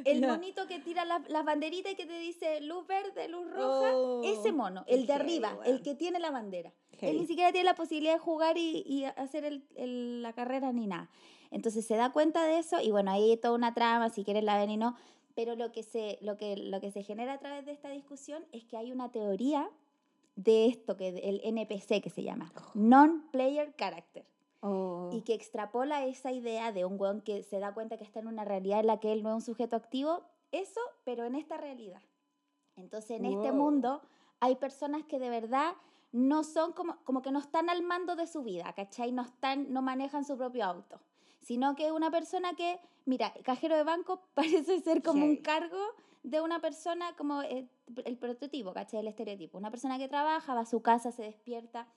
[0.03, 0.27] el Ya.
[0.27, 3.95] monito que tira la- las banderitas y que te dice luz verde, luz roja.
[3.95, 6.73] Oh, ese mono, el de arriba, el que tiene la bandera.
[7.01, 10.73] Él ni siquiera tiene la posibilidad de jugar y, y hacer el- el- la carrera
[10.73, 11.09] ni nada.
[11.51, 14.43] Entonces se da cuenta de eso y bueno, ahí hay toda una trama, si quieres
[14.43, 14.95] la ven y no.
[15.33, 18.43] Pero lo que, se, lo, que, lo que se genera a través de esta discusión
[18.51, 19.69] es que hay una teoría
[20.39, 24.25] de esto, que el NPC que se llama, Non-Player Character
[24.61, 25.09] Oh.
[25.13, 28.27] y que extrapola esa idea de un weón que se da cuenta que está en
[28.27, 31.55] una realidad en la que él no es un sujeto activo, eso, pero en esta
[31.55, 32.01] realidad.
[32.75, 34.01] Entonces, en este mundo
[34.41, 35.75] hay personas que de verdad
[36.11, 39.13] no son como, como que no están al mando de su vida, ¿cachai?
[39.13, 40.99] No, están, no manejan su propio auto.
[41.39, 45.77] sino que una persona que, mira, cajero de banco parece ser como un cargo
[46.23, 47.67] de una persona como eh,
[48.05, 48.99] el prototipo, ¿cachai?
[48.99, 49.57] El estereotipo.
[49.57, 51.87] Una persona que trabaja, va a su casa, se despierta.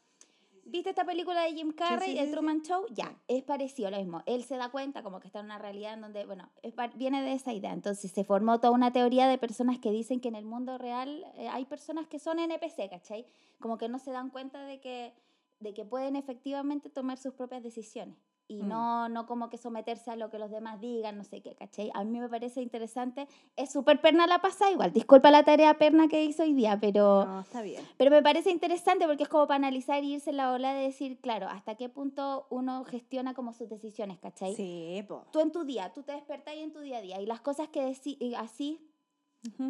[0.65, 2.87] ¿Viste esta película de Jim Carrey, sí, el sí, Truman Show?
[2.91, 4.23] Ya, es parecido lo mismo.
[4.27, 7.21] Él se da cuenta como que está en una realidad en donde, bueno, es viene
[7.23, 7.73] de esa idea.
[7.73, 11.25] Entonces se formó toda una teoría de personas que dicen que en el mundo real
[11.35, 13.27] eh, hay personas que son NPC, ¿cachai?
[13.59, 15.13] Como que no se dan cuenta de que,
[15.59, 18.17] de que pueden efectivamente tomar sus propias decisiones
[18.53, 18.69] y Mm.
[18.69, 21.91] no, no como que someterse a lo que los demás digan, no sé qué, ¿cachai?
[21.95, 23.27] A mí me parece interesante.
[23.57, 24.93] Es súper perna la pasada, igual.
[24.93, 27.25] Disculpa la tarea perna que hizo hoy día, pero...
[27.25, 27.83] No, está bien.
[27.97, 30.83] Pero me parece interesante porque es como para analizar y irse en la ola de
[30.83, 34.55] decir, claro, hasta qué punto uno gestiona como sus decisiones, ¿cachai?
[34.55, 35.25] Sí, po.
[35.33, 37.69] Tú en tu día, tú te despertás en tu día a día y las cosas
[37.69, 38.81] que y así,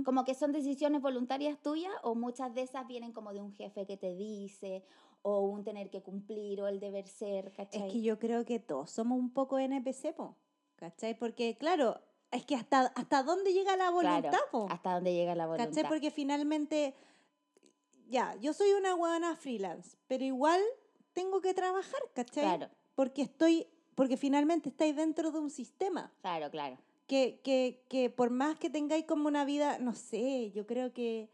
[0.04, 3.86] como que son decisiones voluntarias tuyas o muchas de esas vienen como de un jefe
[3.86, 4.84] que te dice
[5.22, 7.86] o un tener que cumplir o el deber ser, ¿cachai?
[7.86, 10.36] Es que yo creo que todos somos un poco NPC, po,
[10.76, 11.16] ¿cachai?
[11.16, 12.00] Porque, claro,
[12.30, 15.68] es que hasta, hasta dónde llega la voluntad, Claro, po, hasta dónde llega la voluntad.
[15.68, 15.88] ¿cachai?
[15.88, 16.94] Porque finalmente,
[18.08, 20.60] ya, yo soy una huevona freelance, pero igual
[21.12, 22.44] tengo que trabajar, ¿cachai?
[22.44, 26.12] Claro, Porque estoy, porque finalmente estáis dentro de un sistema.
[26.20, 26.78] claro, claro.
[27.06, 31.28] Que, que, que por más que tengáis como una vida, no sé, yo creo que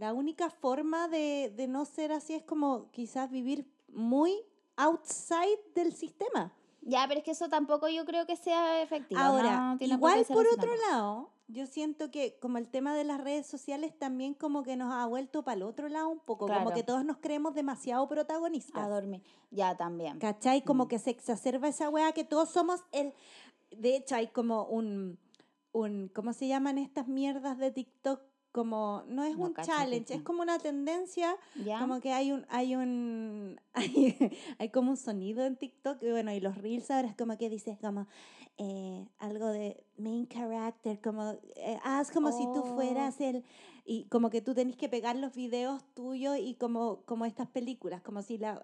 [0.00, 4.34] la única forma de, de no ser así es como quizás vivir muy
[4.76, 6.52] outside del sistema.
[6.80, 9.20] Ya, pero es que eso tampoco yo creo que sea efectivo.
[9.20, 13.20] Ahora, no qué igual por otro lado, yo siento que como el tema de las
[13.20, 16.60] redes sociales también como que nos ha vuelto para el otro lado un poco, como
[16.60, 16.74] Claro.
[16.74, 18.82] que todos nos creemos demasiado protagonistas.
[18.82, 19.22] A dormir.
[19.50, 20.18] Ya, también.
[20.18, 20.64] ¿Cachai?
[20.64, 20.88] Como Mm.
[20.88, 23.12] que se exacerba esa weá que todos somos el...
[23.70, 25.18] De hecho, hay como un...
[25.72, 28.22] un ¿Cómo se llaman estas mierdas de TikTok?
[28.52, 29.04] Como...
[29.06, 31.78] No es No un challenge, es como una tendencia ¿Ya?
[31.78, 34.16] como que hay un, hay un, hay,
[34.58, 37.48] hay como un sonido en TikTok, y bueno, y los reels ahora es como que
[37.48, 38.06] dices como
[38.58, 42.74] eh, algo de main character, como eh, haz como si tú Oh.
[42.74, 43.44] fueras el,
[43.84, 48.02] y como que tú tenés que pegar los videos tuyos y como, como estas películas,
[48.02, 48.60] como si la,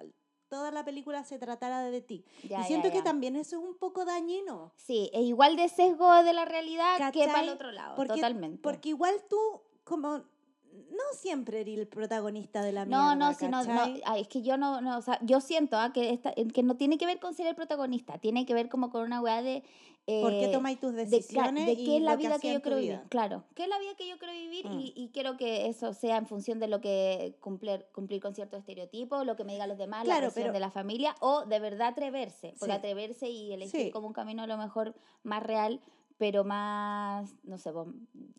[0.48, 2.24] toda la película se tratara de ti.
[2.42, 3.04] Ya, y ya, siento que ya.
[3.04, 4.72] también eso es un poco dañino.
[4.76, 7.48] Sí, es igual de sesgo de la realidad que para el ¿Cachai?
[7.48, 8.60] otro lado, Porque, totalmente.
[8.62, 9.38] Porque igual tú,
[9.86, 14.02] como, no siempre eres el protagonista de la no, mierda, no, no, no, ¿cachai?
[14.04, 16.76] ay, es que yo no, no, o sea, yo siento ah, que, esta- que no
[16.76, 19.62] tiene que ver con ser el protagonista, tiene que ver como con una weá de...
[20.08, 22.48] ¿Por qué eh, tomáis tus de, decisiones de y qué es la que vida que
[22.48, 23.00] en yo quiero vivir.
[23.08, 24.78] Claro, qué es la vida que yo quiero vivir Mm.
[24.78, 28.60] y, y quiero que eso sea en función de lo que cumplir, cumplir con ciertos
[28.60, 31.44] estereotipos, lo que me digan los demás, Claro, la presión pero- de la familia o
[31.46, 32.78] de verdad atreverse, porque Sí.
[32.78, 33.90] atreverse y elegir Sí.
[33.90, 35.80] como un camino a lo mejor más real,
[36.18, 37.72] pero más, no sé,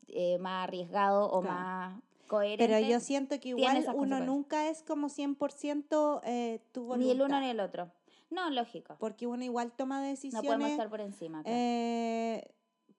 [0.07, 1.55] eh, más arriesgado o Claro.
[1.55, 2.65] más coherente.
[2.73, 7.05] Pero yo siento que igual uno nunca es como 100% eh, tu voluntad.
[7.05, 7.91] Ni el uno ni el otro.
[8.29, 8.95] No, lógico.
[8.99, 10.45] Porque uno igual toma No decisiones...
[10.45, 11.43] podemos estar por encima.
[11.43, 11.57] claro.
[11.57, 12.51] eh,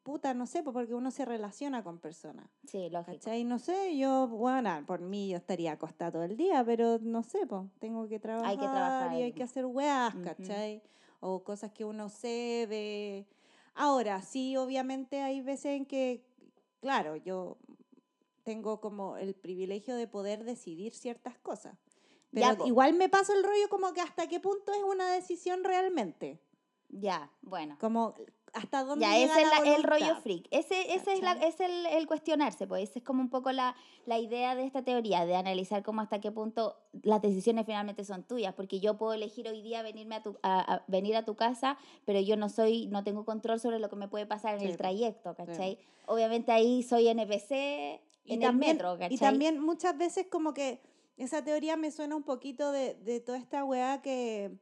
[0.03, 2.49] puta, no sé, porque uno se relaciona con personas.
[2.65, 3.19] sí, lógico.
[3.19, 3.45] ¿Cachai?
[3.45, 7.47] No sé, yo, bueno, por mí yo estaría acostada todo el día, pero no sé,
[7.47, 10.15] pues, tengo que trabajar, trabajar y hay que hacer weas.
[10.25, 10.81] ¿cachai?
[11.21, 13.27] O cosas que uno se ve.
[13.75, 16.25] Ahora, sí, obviamente hay veces en que,
[16.81, 17.59] claro, yo
[18.43, 21.77] tengo como el privilegio de poder decidir ciertas cosas.
[22.31, 26.41] Pero igual me paso el rollo como que hasta qué punto es una decisión realmente.
[26.89, 27.77] Ya, bueno.
[27.81, 28.15] Como
[28.55, 30.47] hasta dónde Ya, llega ese es la la- el rollo freak.
[30.51, 32.89] Ese, ese es, la, es el, el cuestionarse, pues.
[32.91, 33.75] Ese es como un poco la,
[34.07, 38.23] la idea de esta teoría, de analizar cómo hasta qué punto las decisiones finalmente son
[38.25, 38.55] tuyas.
[38.55, 41.77] Porque yo puedo elegir hoy día venirme a, tu, a, a- venir a tu casa,
[42.05, 44.67] pero yo no soy, no tengo control sobre lo que me puede pasar en Sí,
[44.67, 45.79] el trayecto, ¿cachai?
[46.07, 49.15] Obviamente ahí soy NPC Y en también, el metro, ¿cachai?
[49.15, 50.81] y también muchas veces como que
[51.17, 54.53] esa teoría me suena un poquito de, de toda esta weá que,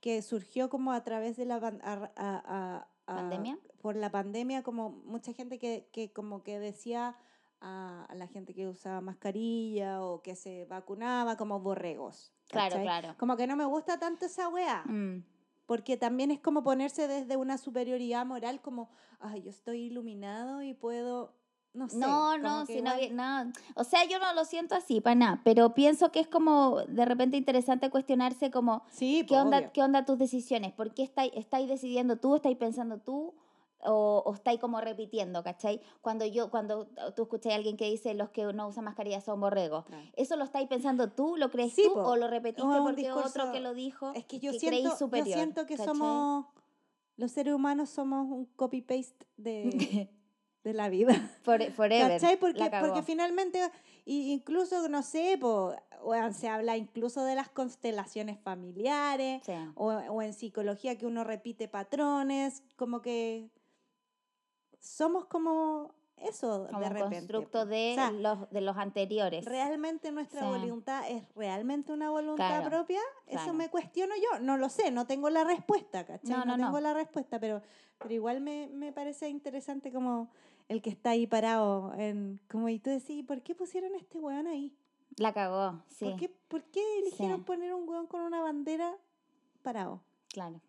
[0.00, 3.58] que surgió como a través de la a- a- a- a- ¿Pandemia?
[3.80, 7.16] por la pandemia, como mucha gente que, que como que decía
[7.60, 12.32] a, a la gente que usaba mascarilla o que se vacunaba como borregos.
[12.48, 12.84] Claro, ¿cachai?
[12.84, 13.14] claro.
[13.18, 14.84] Como que no me gusta tanto esa weá.
[14.86, 15.24] Mm.
[15.66, 20.74] Porque también es como ponerse desde una superioridad moral, como, ay, yo estoy iluminado y
[20.74, 21.34] puedo,
[21.74, 21.98] no sé.
[21.98, 23.52] No, no, si no, igual- vi- no.
[23.74, 27.04] O sea, yo no lo siento así, para nada, pero pienso que es como de
[27.04, 29.70] repente interesante cuestionarse como, Sí, ¿qué onda, obvio.
[29.72, 30.72] ¿qué onda tus decisiones?
[30.72, 33.34] ¿Por qué estáis, estáis decidiendo tú, estáis pensando tú?
[33.86, 35.78] O, o estáis como repitiendo, ¿cachai?
[36.00, 39.40] Cuando yo, cuando tú escuchas a alguien que dice los que no usan mascarilla son
[39.40, 40.06] borregos, Claro.
[40.16, 42.00] ¿eso lo estáis pensando tú, lo crees Sí, tú po.
[42.00, 44.12] o lo repetiste O porque otro que lo dijo?
[44.14, 45.88] Es que yo que siento, creí yo superior, siento que ¿cachai?
[45.94, 46.46] somos,
[47.18, 50.08] los seres humanos somos un copy-paste de,
[50.64, 51.12] de la vida.
[51.44, 52.12] For- forever.
[52.20, 52.36] ¿Cachai?
[52.38, 53.60] Porque, porque finalmente,
[54.06, 55.74] incluso, no sé, po,
[56.32, 59.52] se habla incluso de las constelaciones familiares, Sí.
[59.76, 63.48] o, o en psicología que uno repite patrones, como que
[64.80, 67.16] somos como eso Como de repente.
[67.16, 69.44] constructo de, O sea, los, de los anteriores.
[69.44, 70.46] ¿Realmente nuestra Sí.
[70.46, 73.00] voluntad es realmente una voluntad Claro, propia?
[73.26, 73.52] Eso claro.
[73.54, 74.38] me cuestiono yo.
[74.40, 76.30] No lo sé, no tengo la respuesta, ¿cachai?
[76.30, 76.66] No, no, no.
[76.66, 77.60] tengo la respuesta, pero,
[77.98, 80.30] pero igual me, me parece interesante como
[80.68, 81.92] el que está ahí parado.
[81.94, 84.76] En, como, y tú decís, ¿por qué pusieron a este weón ahí?
[85.16, 86.04] La cagó, sí.
[86.06, 87.44] ¿Por, qué, ¿Por qué eligieron Sí.
[87.44, 88.96] poner un weón con una bandera
[89.62, 90.02] parado?
[90.32, 90.60] Claro.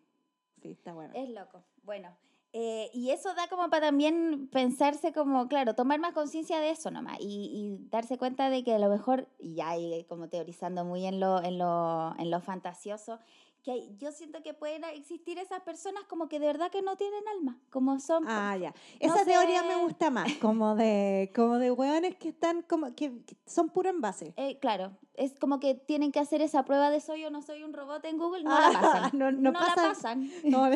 [0.62, 1.12] Sí, está bueno.
[1.14, 1.62] Es loco.
[1.82, 2.16] Bueno,
[2.52, 6.90] eh, y eso da como para también pensarse como, claro, tomar más conciencia de eso
[6.90, 10.84] nomás y, y darse cuenta de que a lo mejor, y ya ahí como teorizando
[10.84, 13.18] muy en lo, en lo, en lo fantasioso,
[13.66, 17.26] que yo siento que pueden existir esas personas como que de verdad que no tienen
[17.26, 18.22] alma, como son...
[18.28, 18.70] Ah, ya.
[18.70, 19.80] no Esa teoría me sé.
[19.80, 24.32] gusta más, como de, como de weones que están como, que, que son puro envase.
[24.36, 27.64] Eh, claro, es como que tienen que hacer esa prueba de soy o no soy
[27.64, 29.10] un robot en Google, no Ah, la pasan.
[29.18, 29.88] no- no la pasan.
[29.88, 30.30] pasan.
[30.44, 30.70] No,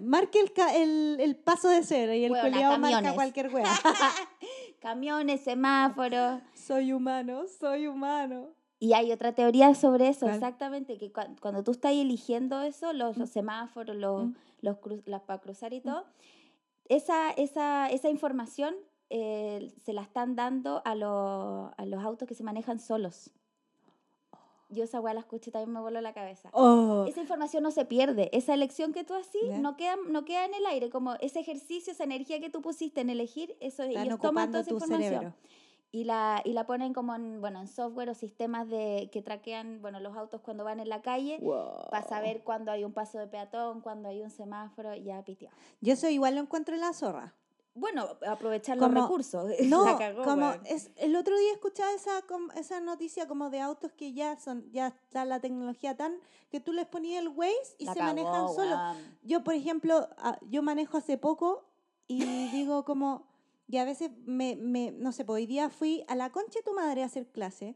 [0.00, 3.12] marque el, el, el paso de cero y el Hueona, culiao marca camiones.
[3.14, 3.70] cualquier wea.
[4.80, 6.40] Camiones, semáforos.
[6.54, 8.48] soy humano, soy humano.
[8.82, 13.16] Y hay otra teoría sobre eso, exactamente, que cua- cuando tú estás eligiendo eso, los,
[13.16, 14.34] los semáforos, los, Mm.
[14.62, 14.76] los
[15.06, 16.04] las para cruzar y todo,
[16.88, 18.74] esa, esa, esa información
[19.08, 23.30] eh, se la están dando a, los a los autos que se manejan solos.
[24.68, 26.48] Yo esa weá la escuché y también me voló la cabeza.
[26.52, 28.30] Oh, Esa información no se pierde.
[28.32, 29.58] Esa elección que tú haces Ya.
[29.58, 30.88] no queda, no queda en el aire.
[30.90, 34.62] Como ese ejercicio, esa energía que tú pusiste en elegir, eso están ellos toman toda
[34.62, 35.34] esa información cerebro.
[35.94, 39.82] Y la, y la ponen como en, bueno, en software o sistemas de, que traquean
[39.82, 41.38] bueno, los autos cuando van en la calle
[41.90, 45.54] para saber cuándo hay un paso de peatón, cuándo hay un semáforo, ya piteado.
[45.82, 47.34] Yo eso igual lo encuentro en la zorra.
[47.74, 49.50] Bueno, aprovechar Como- los recursos.
[49.68, 52.22] No, cagó, como es, el otro día escuchaba esa,
[52.56, 56.14] esa noticia como de autos que ya son, ya está la tecnología tan
[56.50, 58.78] que tú les ponías el Waze y La se cagó, manejan solos.
[59.22, 61.64] Yo, por ejemplo, ah, yo manejo hace poco
[62.06, 62.18] y
[62.52, 63.26] digo como,
[63.72, 66.62] y a veces me, me no sé, pues hoy día fui a la concha de
[66.62, 67.74] tu madre a hacer clase,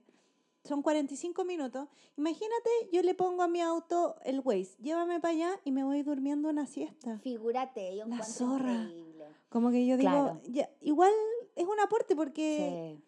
[0.63, 1.89] son 45 minutos,
[2.19, 6.03] imagínate, yo le pongo a mi auto el Waze, llévame para allá y me voy
[6.03, 7.19] durmiendo una siesta.
[7.21, 8.75] Figúrate, yo La zorra.
[8.75, 9.25] increíble.
[9.49, 10.41] Como que yo digo, Claro.
[10.45, 11.13] ya, igual
[11.55, 13.03] es un aporte porque Sí.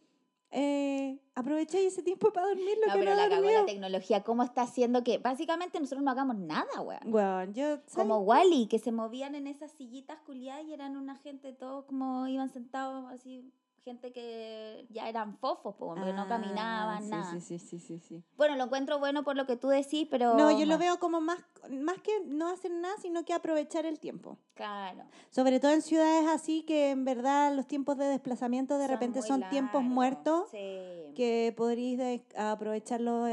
[0.51, 4.23] Eh, aprovecháis ese tiempo para dormir lo No, que pero no la cagó la tecnología.
[4.23, 7.01] ¿Cómo está haciendo que básicamente nosotros no hagamos nada, weón?
[7.07, 8.19] Bueno, yo, Como.
[8.21, 12.49] Wally, que se movían en esas sillitas culiadas y eran una gente, todos como iban
[12.51, 13.53] sentados así,
[13.89, 17.33] gente que ya eran fofos, po, porque no Ah, caminaban, sí, nada.
[17.33, 18.23] Sí, sí, sí, sí, sí.
[18.37, 20.37] Bueno, lo encuentro bueno por lo que tú decís, pero...
[20.37, 21.39] No, yo lo veo como más,
[21.71, 24.37] más que no hacer nada, sino que aprovechar el tiempo.
[24.55, 25.05] Claro.
[25.31, 29.23] Sobre todo en ciudades así que en verdad los tiempos de desplazamiento de Son repente
[29.23, 31.13] son tiempos muertos Sí.
[31.17, 33.25] que podréis de- aprovecharlo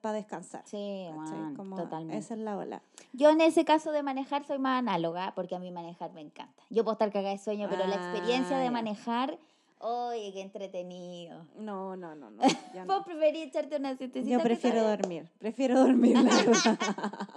[0.00, 0.62] para descansar.
[0.66, 2.18] Sí, weón, Como totalmente.
[2.18, 2.82] Esa es la ola.
[3.12, 6.62] Yo en ese caso de manejar soy más análoga, porque a mí manejar me encanta.
[6.70, 8.70] Yo puedo estar cagada de sueño, pero la experiencia Ah, de ya.
[8.70, 9.38] manejar,
[9.84, 11.46] oye, qué entretenido.
[11.56, 12.42] No, no, no, no.
[12.74, 13.04] ya ¿Vos no.
[13.04, 14.32] preferís echarte una siestecita?
[14.32, 16.30] Yo prefiero dormir, prefiero dormir, la.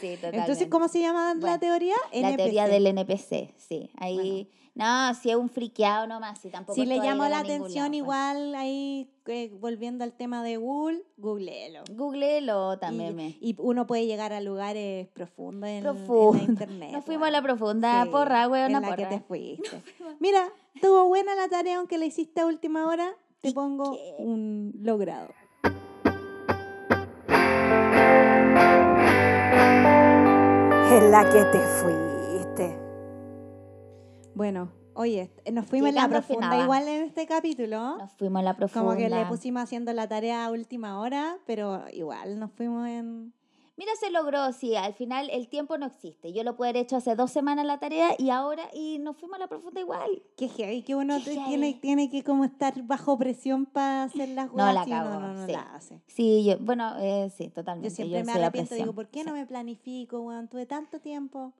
[0.00, 0.36] Sí, totalmente.
[0.38, 1.96] Entonces, ¿cómo se llama la Bueno, teoría?
[2.12, 3.90] La teoría del NPC, sí.
[3.96, 7.88] Ahí, no, si es un friqueado nomás, si tampoco Si le llamó la atención, lado,
[7.88, 7.96] pues.
[7.96, 11.82] igual ahí, eh, volviendo al tema de Google, googleelo.
[11.90, 13.10] Googleelo también.
[13.10, 13.36] Y, me.
[13.40, 16.92] y uno puede llegar a lugares profundos en, en la internet.
[16.92, 17.44] Nos fuimos a la weón.
[17.44, 19.82] profunda Sí, porra, en weona la que te fuiste.
[20.20, 20.48] Mira,
[20.80, 24.14] tuvo buena la tarea, aunque la hiciste a última hora, te ¿Y pongo qué?
[24.18, 25.28] un logrado.
[30.92, 32.07] En la que te fuiste.
[34.38, 37.96] Bueno, oye, eh, nos fuimos en la profunda igual en este capítulo.
[37.98, 38.86] Nos fuimos a la profunda.
[38.86, 43.34] Como que le pusimos haciendo la tarea a última hora, pero igual nos fuimos en...
[43.76, 46.32] Mira, se logró, sí, al final el tiempo no existe.
[46.32, 49.34] Yo lo pude haber hecho hace dos semanas la tarea y ahora, y nos fuimos
[49.38, 50.22] a la profunda igual.
[50.36, 54.46] Qué heavy, que uno Qué tiene, tiene que como estar bajo presión para hacer las
[54.46, 55.52] No, cosas la y uno cagó, no, no sí.
[55.52, 56.00] la hace.
[56.06, 57.88] Sí, yo, bueno, eh, sí, totalmente.
[57.88, 59.26] Yo siempre me soy la arrepiento, digo, ¿por qué sí.
[59.26, 60.46] no me planifico, weón?
[60.46, 61.54] Tuve tanto tiempo.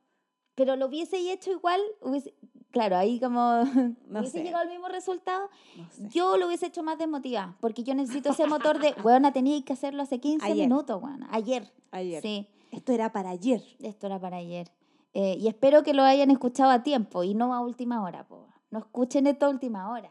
[0.54, 2.34] Pero lo hubiese hecho igual, hubiese-
[2.70, 3.40] claro, ahí como
[4.08, 4.44] No hubiese sé.
[4.44, 5.48] llegado al mismo resultado.
[5.76, 6.08] No sé.
[6.10, 9.72] Yo lo hubiese hecho más desmotivada, porque yo necesito ese motor de, weona, tenía que
[9.72, 10.68] hacerlo hace 15 Ayer.
[10.68, 11.72] minutos, weona, ayer.
[11.90, 12.22] Ayer.
[12.22, 13.62] Sí, Esto era para ayer.
[13.80, 14.70] esto era para ayer.
[15.14, 18.46] Eh, y espero que lo hayan escuchado a tiempo y no a última hora, po.
[18.70, 20.10] No escuchen esto a última hora.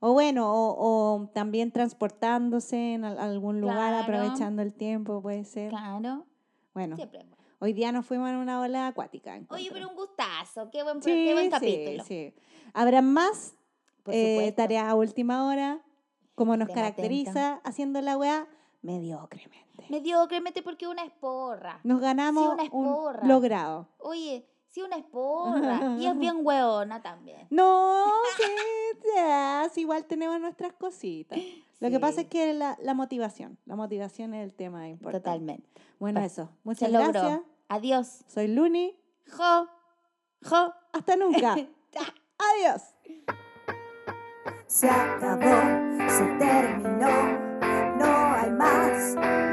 [0.00, 0.76] O bueno, o,
[1.16, 4.02] o también transportándose en al- algún lugar, Claro.
[4.04, 5.70] aprovechando el tiempo, puede ser.
[5.70, 6.24] Claro,
[6.72, 7.26] Bueno, siempre.
[7.58, 7.62] Es.
[7.62, 9.40] Hoy día nos fuimos en una ola acuática.
[9.50, 10.70] Oye, pero un gustazo.
[10.70, 12.04] Qué buen, Sí, qué buen sí, capítulo.
[12.04, 12.34] sí.
[12.72, 13.54] Habrán más
[14.06, 15.80] eh, tareas a última hora,
[16.34, 18.46] como nos caracteriza haciendo la weá
[18.82, 19.86] mediocremente.
[19.88, 21.80] Mediocremente porque una esporra.
[21.84, 23.88] Nos ganamos una un logrado.
[23.98, 25.96] Oye, sí, una esporra.
[25.98, 27.46] y es bien hueona también.
[27.50, 28.04] No,
[28.36, 28.44] sí,
[29.16, 31.38] ya, sí, igual tenemos nuestras cositas.
[31.80, 35.20] Lo que pasa es que la, la motivación, la motivación es el tema importante.
[35.20, 35.68] Totalmente.
[35.98, 36.50] Bueno, eso.
[36.64, 37.40] Muchas gracias.
[37.68, 38.24] Adiós.
[38.26, 38.96] Soy Luni.
[39.30, 39.68] Jo.
[40.42, 40.72] Jo.
[40.92, 41.54] Hasta nunca.
[42.38, 42.82] Adiós.
[44.66, 47.10] Se acabó, se terminó,
[47.98, 49.47] no hay más.